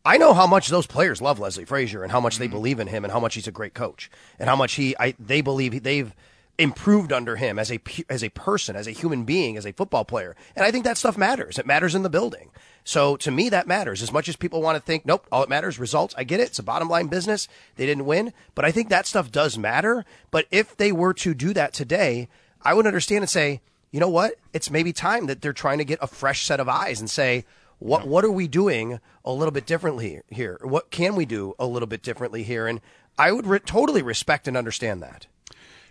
I 0.03 0.17
know 0.17 0.33
how 0.33 0.47
much 0.47 0.69
those 0.69 0.87
players 0.87 1.21
love 1.21 1.39
Leslie 1.39 1.65
Frazier 1.65 2.01
and 2.01 2.11
how 2.11 2.19
much 2.19 2.37
they 2.37 2.45
mm-hmm. 2.45 2.55
believe 2.55 2.79
in 2.79 2.87
him 2.87 3.03
and 3.03 3.13
how 3.13 3.19
much 3.19 3.35
he's 3.35 3.47
a 3.47 3.51
great 3.51 3.75
coach 3.75 4.09
and 4.39 4.49
how 4.49 4.55
much 4.55 4.73
he 4.73 4.95
I, 4.99 5.13
they 5.19 5.41
believe 5.41 5.83
they've 5.83 6.15
improved 6.57 7.13
under 7.13 7.35
him 7.35 7.59
as 7.59 7.71
a 7.71 7.79
as 8.09 8.23
a 8.23 8.29
person, 8.29 8.75
as 8.75 8.87
a 8.87 8.91
human 8.91 9.25
being, 9.25 9.57
as 9.57 9.65
a 9.65 9.73
football 9.73 10.03
player. 10.03 10.35
And 10.55 10.65
I 10.65 10.71
think 10.71 10.85
that 10.85 10.97
stuff 10.97 11.17
matters. 11.17 11.59
It 11.59 11.67
matters 11.67 11.93
in 11.93 12.01
the 12.01 12.09
building. 12.09 12.49
So 12.83 13.15
to 13.17 13.29
me 13.29 13.49
that 13.49 13.67
matters 13.67 14.01
as 14.01 14.11
much 14.11 14.27
as 14.27 14.35
people 14.35 14.61
want 14.61 14.75
to 14.75 14.81
think 14.81 15.05
nope, 15.05 15.27
all 15.31 15.43
it 15.43 15.49
matters 15.49 15.77
results. 15.77 16.15
I 16.17 16.23
get 16.23 16.39
it. 16.39 16.47
It's 16.47 16.59
a 16.59 16.63
bottom 16.63 16.89
line 16.89 17.07
business. 17.07 17.47
They 17.75 17.85
didn't 17.85 18.07
win, 18.07 18.33
but 18.55 18.65
I 18.65 18.71
think 18.71 18.89
that 18.89 19.05
stuff 19.05 19.31
does 19.31 19.55
matter. 19.55 20.03
But 20.31 20.47
if 20.49 20.75
they 20.75 20.91
were 20.91 21.13
to 21.15 21.35
do 21.35 21.53
that 21.53 21.73
today, 21.73 22.27
I 22.63 22.73
would 22.73 22.87
understand 22.87 23.21
and 23.21 23.29
say, 23.29 23.61
"You 23.91 23.99
know 23.99 24.09
what? 24.09 24.35
It's 24.53 24.69
maybe 24.69 24.93
time 24.93 25.27
that 25.27 25.41
they're 25.41 25.53
trying 25.53 25.77
to 25.77 25.85
get 25.85 25.99
a 26.01 26.07
fresh 26.07 26.45
set 26.45 26.59
of 26.59 26.69
eyes 26.69 26.99
and 26.99 27.09
say, 27.09 27.45
what 27.81 28.07
what 28.07 28.23
are 28.23 28.31
we 28.31 28.47
doing 28.47 28.99
a 29.25 29.31
little 29.31 29.51
bit 29.51 29.65
differently 29.65 30.21
here? 30.29 30.59
What 30.61 30.91
can 30.91 31.15
we 31.15 31.25
do 31.25 31.55
a 31.57 31.65
little 31.65 31.87
bit 31.87 32.03
differently 32.03 32.43
here? 32.43 32.67
And 32.67 32.79
I 33.17 33.31
would 33.31 33.47
re- 33.47 33.59
totally 33.59 34.03
respect 34.03 34.47
and 34.47 34.55
understand 34.55 35.01
that. 35.01 35.25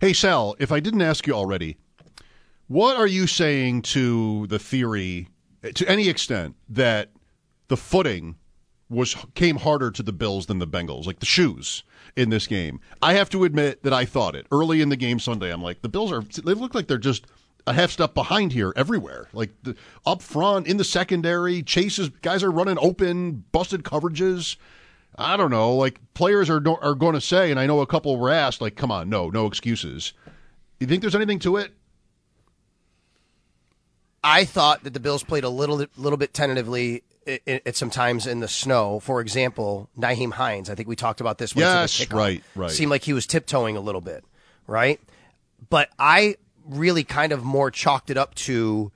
Hey, 0.01 0.13
Sal, 0.13 0.55
if 0.59 0.71
I 0.71 0.81
didn't 0.81 1.03
ask 1.03 1.27
you 1.27 1.35
already, 1.35 1.77
what 2.69 2.97
are 2.97 3.09
you 3.09 3.27
saying 3.27 3.83
to 3.83 4.47
the 4.47 4.59
theory, 4.61 5.29
to 5.75 5.89
any 5.89 6.09
extent, 6.09 6.55
that 6.69 7.11
the 7.67 7.77
footing 7.77 8.37
was 8.89 9.17
came 9.35 9.57
harder 9.57 9.91
to 9.91 10.03
the 10.03 10.13
Bills 10.13 10.47
than 10.47 10.61
the 10.61 10.67
Bengals, 10.67 11.07
like 11.07 11.19
the 11.19 11.27
shoes 11.27 11.83
in 12.17 12.31
this 12.31 12.47
game? 12.47 12.79
I 13.03 13.15
have 13.15 13.31
to 13.31 13.43
admit 13.43 13.83
that 13.83 13.93
I 13.93 14.05
thought 14.05 14.37
it 14.37 14.47
early 14.53 14.81
in 14.81 14.91
the 14.91 14.97
game 14.97 15.19
Sunday. 15.19 15.53
I'm 15.53 15.63
like, 15.63 15.83
the 15.83 15.89
Bills 15.89 16.13
are, 16.13 16.23
they 16.23 16.55
look 16.55 16.75
like 16.75 16.87
they're 16.87 16.99
just 16.99 17.27
a 17.67 17.73
half 17.73 17.91
step 17.91 18.15
behind 18.15 18.53
here 18.53 18.73
everywhere. 18.77 19.29
Like 19.33 19.51
the, 19.63 19.77
up 20.07 20.23
front, 20.23 20.67
in 20.67 20.77
the 20.77 20.85
secondary, 20.85 21.63
chases, 21.63 22.09
guys 22.09 22.43
are 22.43 22.51
running 22.51 22.79
open, 22.81 23.45
busted 23.53 23.83
coverages. 23.83 24.57
I 25.17 25.37
don't 25.37 25.51
know. 25.51 25.75
Like 25.75 26.01
players 26.15 26.49
are 26.49 26.63
are 26.83 26.95
going 26.95 27.15
to 27.15 27.21
say, 27.21 27.51
and 27.51 27.61
I 27.61 27.67
know 27.67 27.81
a 27.81 27.87
couple 27.87 28.17
were 28.17 28.31
asked, 28.31 28.61
like, 28.61 28.77
"Come 28.77 28.91
on, 28.91 29.09
no, 29.09 29.29
no 29.29 29.47
excuses." 29.47 30.13
You 30.79 30.87
think 30.87 31.03
there's 31.03 31.15
anything 31.15 31.41
to 31.41 31.57
it? 31.57 31.73
I 34.23 34.45
thought 34.45 34.85
that 34.85 34.95
the 34.95 35.01
Bills 35.01 35.23
played 35.23 35.45
a 35.45 35.49
little 35.49 35.85
little 35.97 36.17
bit 36.17 36.33
tentatively 36.33 37.03
at, 37.27 37.41
at 37.67 37.77
sometimes 37.77 38.27
in 38.27 38.41
the 38.41 38.49
snow. 38.49 39.01
For 39.01 39.21
example, 39.21 39.89
Nyheim 39.99 40.33
Hines. 40.33 40.71
I 40.71 40.75
think 40.75 40.89
we 40.89 40.97
talked 40.97 41.21
about 41.21 41.39
this. 41.39 41.55
Yes, 41.55 42.11
right, 42.11 42.43
right. 42.55 42.71
Seemed 42.71 42.91
like 42.91 43.05
he 43.05 43.13
was 43.13 43.27
tiptoeing 43.27 43.77
a 43.77 43.81
little 43.81 44.01
bit, 44.01 44.25
right? 44.67 45.01
But 45.69 45.91
I 45.99 46.37
really 46.71 47.05
kind 47.05 47.33
of 47.33 47.45
more 47.45 47.71
chalked 47.71 48.11
it 48.11 48.17
up 48.17 48.35
to 48.35 48.93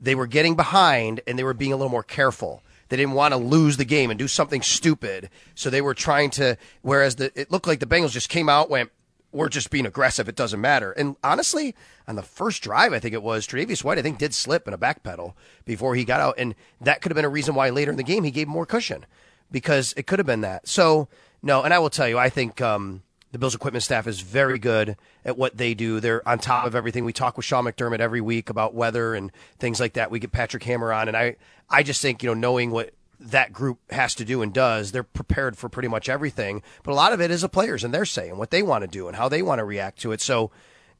they 0.00 0.14
were 0.14 0.26
getting 0.26 0.56
behind 0.56 1.20
and 1.26 1.38
they 1.38 1.44
were 1.44 1.54
being 1.54 1.72
a 1.72 1.76
little 1.76 1.90
more 1.90 2.02
careful. 2.02 2.62
They 2.88 2.96
didn't 2.96 3.14
want 3.14 3.32
to 3.32 3.38
lose 3.38 3.76
the 3.76 3.84
game 3.84 4.10
and 4.10 4.18
do 4.18 4.28
something 4.28 4.62
stupid, 4.62 5.28
so 5.54 5.68
they 5.68 5.82
were 5.82 5.94
trying 5.94 6.30
to. 6.30 6.56
Whereas 6.82 7.16
the, 7.16 7.38
it 7.38 7.50
looked 7.50 7.66
like 7.66 7.80
the 7.80 7.86
Bengals 7.86 8.12
just 8.12 8.30
came 8.30 8.48
out, 8.48 8.70
went, 8.70 8.90
"We're 9.30 9.50
just 9.50 9.70
being 9.70 9.84
aggressive. 9.84 10.26
It 10.26 10.36
doesn't 10.36 10.60
matter." 10.60 10.92
And 10.92 11.16
honestly, 11.22 11.74
on 12.06 12.16
the 12.16 12.22
first 12.22 12.62
drive, 12.62 12.94
I 12.94 12.98
think 12.98 13.12
it 13.12 13.22
was 13.22 13.46
Tre'Davious 13.46 13.84
White. 13.84 13.98
I 13.98 14.02
think 14.02 14.16
did 14.16 14.32
slip 14.32 14.66
in 14.66 14.72
a 14.72 14.78
back 14.78 15.02
pedal 15.02 15.36
before 15.66 15.96
he 15.96 16.04
got 16.06 16.22
out, 16.22 16.36
and 16.38 16.54
that 16.80 17.02
could 17.02 17.12
have 17.12 17.16
been 17.16 17.26
a 17.26 17.30
reason 17.30 17.54
why 17.54 17.68
later 17.68 17.90
in 17.90 17.98
the 17.98 18.02
game 18.02 18.24
he 18.24 18.30
gave 18.30 18.48
more 18.48 18.64
cushion 18.64 19.04
because 19.50 19.92
it 19.96 20.06
could 20.06 20.18
have 20.18 20.26
been 20.26 20.40
that. 20.40 20.66
So 20.66 21.08
no, 21.42 21.62
and 21.62 21.74
I 21.74 21.78
will 21.78 21.90
tell 21.90 22.08
you, 22.08 22.18
I 22.18 22.30
think 22.30 22.60
um, 22.62 23.02
the 23.32 23.38
Bills 23.38 23.54
equipment 23.54 23.82
staff 23.82 24.06
is 24.06 24.20
very 24.20 24.58
good 24.58 24.96
at 25.24 25.36
what 25.36 25.56
they 25.56 25.74
do. 25.74 26.00
They're 26.00 26.26
on 26.26 26.38
top 26.38 26.66
of 26.66 26.74
everything. 26.74 27.04
We 27.04 27.12
talk 27.12 27.36
with 27.36 27.44
Sean 27.44 27.64
McDermott 27.64 28.00
every 28.00 28.20
week 28.20 28.48
about 28.48 28.74
weather 28.74 29.14
and 29.14 29.30
things 29.58 29.80
like 29.80 29.94
that. 29.94 30.10
We 30.10 30.18
get 30.18 30.32
Patrick 30.32 30.62
Hammer 30.64 30.92
on, 30.92 31.08
and 31.08 31.16
I, 31.16 31.36
I 31.68 31.82
just 31.82 32.00
think 32.00 32.22
you 32.22 32.28
know 32.30 32.34
knowing 32.34 32.70
what 32.70 32.92
that 33.20 33.52
group 33.52 33.78
has 33.90 34.14
to 34.14 34.24
do 34.24 34.42
and 34.42 34.52
does, 34.52 34.92
they're 34.92 35.02
prepared 35.02 35.56
for 35.56 35.68
pretty 35.68 35.88
much 35.88 36.08
everything. 36.08 36.62
But 36.82 36.92
a 36.92 36.94
lot 36.94 37.12
of 37.12 37.20
it 37.20 37.30
is 37.30 37.42
the 37.42 37.48
players 37.48 37.84
and 37.84 37.92
they're 37.92 38.04
saying 38.04 38.38
what 38.38 38.50
they 38.50 38.62
want 38.62 38.82
to 38.82 38.88
do 38.88 39.08
and 39.08 39.16
how 39.16 39.28
they 39.28 39.42
want 39.42 39.58
to 39.58 39.64
react 39.64 40.00
to 40.00 40.12
it. 40.12 40.20
So 40.20 40.50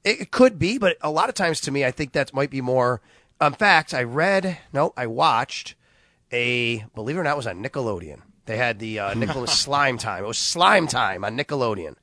it, 0.04 0.22
it 0.22 0.30
could 0.30 0.58
be, 0.58 0.78
but 0.78 0.96
a 1.00 1.10
lot 1.10 1.28
of 1.28 1.34
times 1.34 1.60
to 1.62 1.70
me, 1.70 1.84
I 1.84 1.90
think 1.90 2.12
that 2.12 2.34
might 2.34 2.50
be 2.50 2.60
more. 2.60 3.00
In 3.40 3.52
fact, 3.52 3.94
I 3.94 4.02
read, 4.02 4.58
no, 4.72 4.92
I 4.96 5.06
watched 5.06 5.76
a, 6.32 6.84
believe 6.94 7.16
it 7.16 7.20
or 7.20 7.24
not, 7.24 7.34
it 7.34 7.36
was 7.36 7.46
on 7.46 7.62
Nickelodeon. 7.62 8.22
They 8.46 8.56
had 8.56 8.78
the 8.78 8.98
uh, 8.98 9.14
Nicholas 9.14 9.52
Slime 9.58 9.98
Time. 9.98 10.24
It 10.24 10.26
was 10.26 10.38
Slime 10.38 10.88
Time 10.88 11.24
on 11.24 11.36
Nickelodeon. 11.36 11.94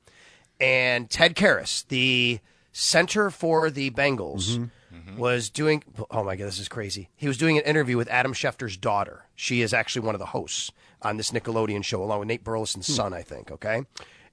And 0.60 1.10
Ted 1.10 1.34
Karras, 1.34 1.86
the 1.88 2.40
center 2.72 3.30
for 3.30 3.70
the 3.70 3.90
Bengals, 3.90 4.56
mm-hmm. 4.56 4.64
Mm-hmm. 4.96 5.18
was 5.18 5.50
doing. 5.50 5.84
Oh 6.10 6.24
my 6.24 6.36
God, 6.36 6.46
this 6.46 6.58
is 6.58 6.68
crazy. 6.68 7.10
He 7.16 7.28
was 7.28 7.38
doing 7.38 7.58
an 7.58 7.64
interview 7.64 7.96
with 7.96 8.08
Adam 8.08 8.32
Schefter's 8.32 8.76
daughter. 8.76 9.26
She 9.34 9.62
is 9.62 9.74
actually 9.74 10.06
one 10.06 10.14
of 10.14 10.18
the 10.18 10.26
hosts 10.26 10.72
on 11.02 11.16
this 11.16 11.30
Nickelodeon 11.30 11.84
show, 11.84 12.02
along 12.02 12.20
with 12.20 12.28
Nate 12.28 12.44
Burleson's 12.44 12.86
hmm. 12.86 12.92
son, 12.92 13.14
I 13.14 13.22
think. 13.22 13.50
Okay, 13.50 13.84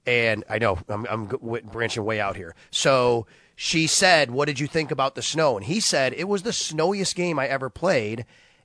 and 0.06 0.44
I 0.48 0.58
know 0.58 0.78
I'm, 0.88 1.06
I'm 1.08 1.26
g- 1.26 1.36
w- 1.36 1.62
branching 1.62 2.04
way 2.04 2.20
out 2.20 2.36
here. 2.36 2.54
So 2.70 3.26
she 3.56 3.86
said, 3.86 4.30
"What 4.30 4.46
did 4.46 4.58
you 4.58 4.66
think 4.66 4.90
about 4.90 5.14
the 5.14 5.22
snow?" 5.22 5.56
And 5.56 5.66
he 5.66 5.80
said, 5.80 6.14
"It 6.14 6.28
was 6.28 6.42
the 6.42 6.52
snowiest 6.52 7.14
game 7.14 7.38
I 7.38 7.46
ever 7.46 7.70
played." 7.70 8.24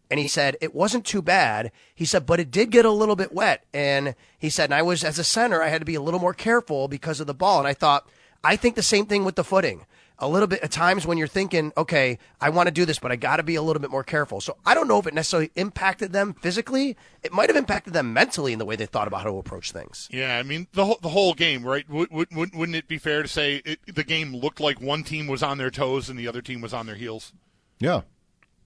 And 0.09 0.19
he 0.19 0.27
said, 0.27 0.57
it 0.59 0.73
wasn't 0.73 1.05
too 1.05 1.21
bad. 1.21 1.71
He 1.93 2.05
said, 2.05 2.25
but 2.25 2.39
it 2.39 2.49
did 2.49 2.71
get 2.71 2.85
a 2.85 2.91
little 2.91 3.15
bit 3.15 3.31
wet. 3.31 3.65
And 3.73 4.15
he 4.37 4.49
said, 4.49 4.65
and 4.65 4.73
I 4.73 4.81
was, 4.81 5.03
as 5.03 5.19
a 5.19 5.23
center, 5.23 5.61
I 5.61 5.67
had 5.67 5.81
to 5.81 5.85
be 5.85 5.95
a 5.95 6.01
little 6.01 6.19
more 6.19 6.33
careful 6.33 6.87
because 6.87 7.19
of 7.19 7.27
the 7.27 7.33
ball. 7.33 7.59
And 7.59 7.67
I 7.67 7.73
thought, 7.73 8.09
I 8.43 8.55
think 8.55 8.75
the 8.75 8.81
same 8.81 9.05
thing 9.05 9.23
with 9.23 9.35
the 9.35 9.43
footing. 9.43 9.85
A 10.21 10.27
little 10.27 10.47
bit 10.47 10.61
at 10.61 10.71
times 10.71 11.07
when 11.07 11.17
you're 11.17 11.27
thinking, 11.27 11.71
okay, 11.77 12.19
I 12.41 12.49
want 12.49 12.67
to 12.67 12.73
do 12.73 12.83
this, 12.83 12.99
but 12.99 13.09
I 13.09 13.15
got 13.15 13.37
to 13.37 13.43
be 13.43 13.55
a 13.55 13.61
little 13.61 13.79
bit 13.79 13.89
more 13.89 14.03
careful. 14.03 14.41
So 14.41 14.57
I 14.65 14.73
don't 14.73 14.89
know 14.89 14.99
if 14.99 15.07
it 15.07 15.13
necessarily 15.13 15.49
impacted 15.55 16.11
them 16.11 16.33
physically. 16.33 16.97
It 17.23 17.31
might 17.31 17.47
have 17.47 17.55
impacted 17.55 17.93
them 17.93 18.11
mentally 18.11 18.51
in 18.51 18.59
the 18.59 18.65
way 18.65 18.75
they 18.75 18.85
thought 18.85 19.07
about 19.07 19.21
how 19.21 19.29
to 19.29 19.37
approach 19.37 19.71
things. 19.71 20.09
Yeah, 20.11 20.37
I 20.37 20.43
mean 20.43 20.67
the 20.73 20.83
whole 20.83 20.99
the 21.01 21.07
whole 21.07 21.33
game, 21.33 21.63
right? 21.63 21.89
Would, 21.89 22.11
would, 22.11 22.35
would, 22.35 22.53
wouldn't 22.53 22.75
it 22.75 22.89
be 22.89 22.97
fair 22.97 23.21
to 23.21 23.29
say 23.29 23.61
it, 23.63 23.79
the 23.85 24.03
game 24.03 24.35
looked 24.35 24.59
like 24.59 24.81
one 24.81 25.03
team 25.03 25.25
was 25.25 25.41
on 25.41 25.57
their 25.57 25.71
toes 25.71 26.09
and 26.09 26.19
the 26.19 26.27
other 26.27 26.41
team 26.41 26.59
was 26.59 26.73
on 26.73 26.85
their 26.85 26.95
heels? 26.95 27.31
Yeah. 27.79 28.01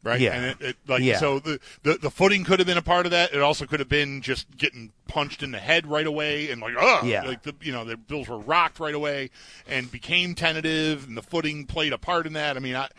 Right? 0.04 0.20
Yeah. 0.20 0.34
And 0.34 0.46
it, 0.46 0.62
it 0.62 0.78
like 0.88 1.02
Yeah. 1.02 1.18
so 1.18 1.40
the, 1.40 1.60
the 1.84 1.94
the 1.96 2.10
footing 2.12 2.44
could 2.44 2.60
have 2.60 2.68
been 2.68 2.78
a 2.78 2.82
part 2.84 3.06
of 3.06 3.12
that. 3.12 3.34
It 3.34 3.42
also 3.42 3.66
could 3.66 3.80
have 3.80 3.90
been 3.90 4.22
just 4.22 4.56
getting 4.58 4.92
punched 5.08 5.44
in 5.44 5.52
the 5.52 5.60
head 5.60 5.88
right 5.88 6.06
away 6.08 6.50
and 6.52 6.62
like 6.62 6.74
oh 6.80 7.02
Yeah. 7.06 7.24
like 7.24 7.44
the 7.44 7.56
you 7.62 7.72
know 7.72 7.86
the 7.86 7.98
Bills 7.98 8.28
were 8.28 8.38
rocked 8.40 8.80
right 8.80 8.96
away 8.96 9.30
and 9.68 9.92
became 9.92 10.36
tentative 10.36 11.08
and 11.08 11.18
the 11.18 11.22
footing 11.22 11.66
played 11.66 11.94
a 11.94 11.98
part 11.98 12.28
in 12.28 12.34
that. 12.34 12.58
I 12.58 12.60
mean, 12.60 12.76
I, 12.76 12.90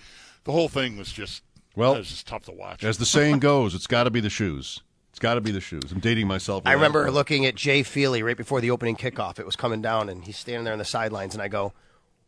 the 0.45 0.53
whole 0.53 0.69
thing 0.69 0.97
was 0.97 1.12
just 1.12 1.43
Well, 1.77 1.95
it 1.95 1.99
was 1.99 2.09
just 2.11 2.27
tough 2.27 2.45
to 2.45 2.53
watch. 2.53 2.85
As 2.85 2.99
the 2.99 3.07
saying 3.07 3.38
goes, 3.38 3.75
it's 3.75 3.87
got 3.87 4.05
to 4.05 4.11
be 4.11 4.21
the 4.21 4.31
shoes. 4.31 4.81
It's 5.11 5.21
got 5.21 5.35
to 5.35 5.40
be 5.40 5.53
the 5.53 5.61
shoes. 5.61 5.93
I'm 5.93 6.01
dating 6.01 6.27
myself. 6.27 6.64
I 6.67 6.73
remember 6.73 7.09
looking 7.09 7.47
at 7.47 7.55
Jay 7.55 7.85
Feely 7.85 8.21
right 8.25 8.37
before 8.37 8.61
the 8.61 8.73
opening 8.73 8.97
kickoff. 8.97 9.38
It 9.38 9.47
was 9.47 9.55
coming 9.55 9.81
down, 9.81 10.09
and 10.09 10.25
he's 10.25 10.37
standing 10.37 10.64
there 10.64 10.73
on 10.73 10.81
the 10.81 10.85
sidelines, 10.85 11.35
and 11.35 11.43
I 11.43 11.47
go, 11.47 11.73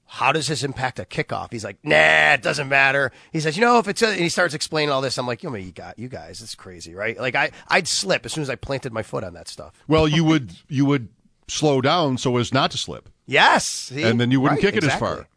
"How 0.06 0.32
does 0.32 0.48
this 0.48 0.62
impact 0.62 0.98
a 0.98 1.04
kickoff?" 1.04 1.52
He's 1.52 1.64
like, 1.64 1.78
"Nah, 1.82 2.32
it 2.34 2.42
doesn't 2.42 2.68
matter." 2.68 3.12
He 3.32 3.40
says, 3.40 3.56
"You 3.56 3.62
know, 3.62 3.78
if 3.78 3.88
it's," 3.88 4.02
a, 4.02 4.08
and 4.08 4.20
he 4.20 4.28
starts 4.28 4.54
explaining 4.54 4.90
all 4.90 5.00
this. 5.00 5.18
I'm 5.18 5.26
like, 5.26 5.42
"You 5.42 5.50
know, 5.50 5.56
you 5.56 5.72
got 5.72 5.98
you 5.98 6.08
guys, 6.08 6.40
it's 6.42 6.54
crazy, 6.54 6.94
right?" 6.94 7.18
Like 7.18 7.34
I, 7.34 7.50
I'd 7.68 7.88
slip 7.88 8.24
as 8.26 8.32
soon 8.32 8.42
as 8.42 8.50
I 8.50 8.54
planted 8.56 8.92
my 8.92 9.02
foot 9.02 9.24
on 9.24 9.34
that 9.34 9.48
stuff. 9.48 9.74
Well, 9.88 10.06
you 10.08 10.24
would 10.24 10.52
you 10.68 10.84
would 10.86 11.08
slow 11.48 11.80
down 11.80 12.18
so 12.18 12.36
as 12.38 12.52
not 12.52 12.70
to 12.72 12.78
slip, 12.78 13.08
Yes, 13.26 13.64
see? 13.64 14.02
and 14.02 14.20
then 14.20 14.30
you 14.30 14.40
wouldn't 14.40 14.62
Right, 14.62 14.72
kick 14.72 14.76
it 14.76 14.84
as 14.84 14.94
exactly. 14.94 15.08
far. 15.08 15.28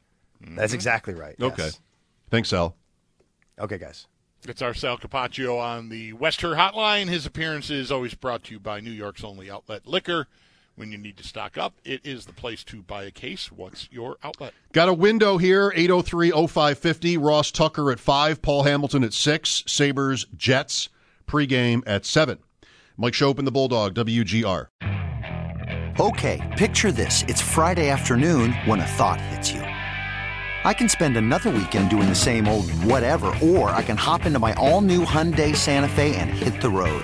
That's 0.55 0.73
exactly 0.73 1.13
right. 1.13 1.35
yes. 1.37 1.51
Okay. 1.51 1.69
Thanks, 2.31 2.51
Al. 2.53 2.75
Okay, 3.59 3.77
guys. 3.77 4.07
It's 4.47 4.61
our 4.61 4.73
Sal 4.73 4.97
Capaccio 4.97 5.59
on 5.59 5.89
the 5.89 6.13
Wester 6.13 6.51
Hotline. 6.55 7.09
His 7.09 7.25
appearance 7.25 7.69
is 7.69 7.91
always 7.91 8.13
brought 8.13 8.43
to 8.45 8.53
you 8.53 8.59
by 8.59 8.79
New 8.79 8.91
York's 8.91 9.23
only 9.23 9.51
outlet 9.51 9.85
liquor. 9.85 10.27
When 10.79 10.93
you 10.93 10.97
need 10.97 11.17
to 11.17 11.25
stock 11.25 11.57
up, 11.57 11.73
it 11.83 11.99
is 12.05 12.25
the 12.25 12.31
place 12.31 12.63
to 12.63 12.81
buy 12.81 13.03
a 13.03 13.11
case. 13.11 13.51
What's 13.51 13.89
your 13.91 14.15
outlet? 14.23 14.53
Got 14.71 14.87
a 14.87 14.93
window 14.93 15.37
here, 15.37 15.71
803-0550. 15.71 17.17
Ross 17.21 17.51
Tucker 17.51 17.91
at 17.91 17.99
5, 17.99 18.41
Paul 18.41 18.63
Hamilton 18.63 19.03
at 19.03 19.11
6, 19.11 19.65
Sabres, 19.67 20.25
Jets, 20.37 20.87
pregame 21.27 21.83
at 21.85 22.05
7. 22.05 22.37
Mike 22.95 23.11
Schopp 23.11 23.39
and 23.39 23.45
the 23.45 23.51
Bulldog, 23.51 23.93
WGR. 23.93 24.67
Okay, 25.99 26.55
picture 26.57 26.93
this. 26.93 27.25
It's 27.27 27.41
Friday 27.41 27.89
afternoon 27.89 28.53
when 28.63 28.79
a 28.79 28.87
thought 28.87 29.19
hits 29.19 29.51
you. 29.51 29.59
I 29.59 30.73
can 30.73 30.87
spend 30.87 31.17
another 31.17 31.49
weekend 31.49 31.89
doing 31.89 32.07
the 32.07 32.15
same 32.15 32.47
old 32.47 32.71
whatever, 32.85 33.35
or 33.43 33.71
I 33.71 33.83
can 33.83 33.97
hop 33.97 34.25
into 34.25 34.39
my 34.39 34.53
all 34.53 34.79
new 34.79 35.03
Hyundai 35.03 35.53
Santa 35.53 35.89
Fe 35.89 36.15
and 36.15 36.29
hit 36.29 36.61
the 36.61 36.69
road. 36.69 37.03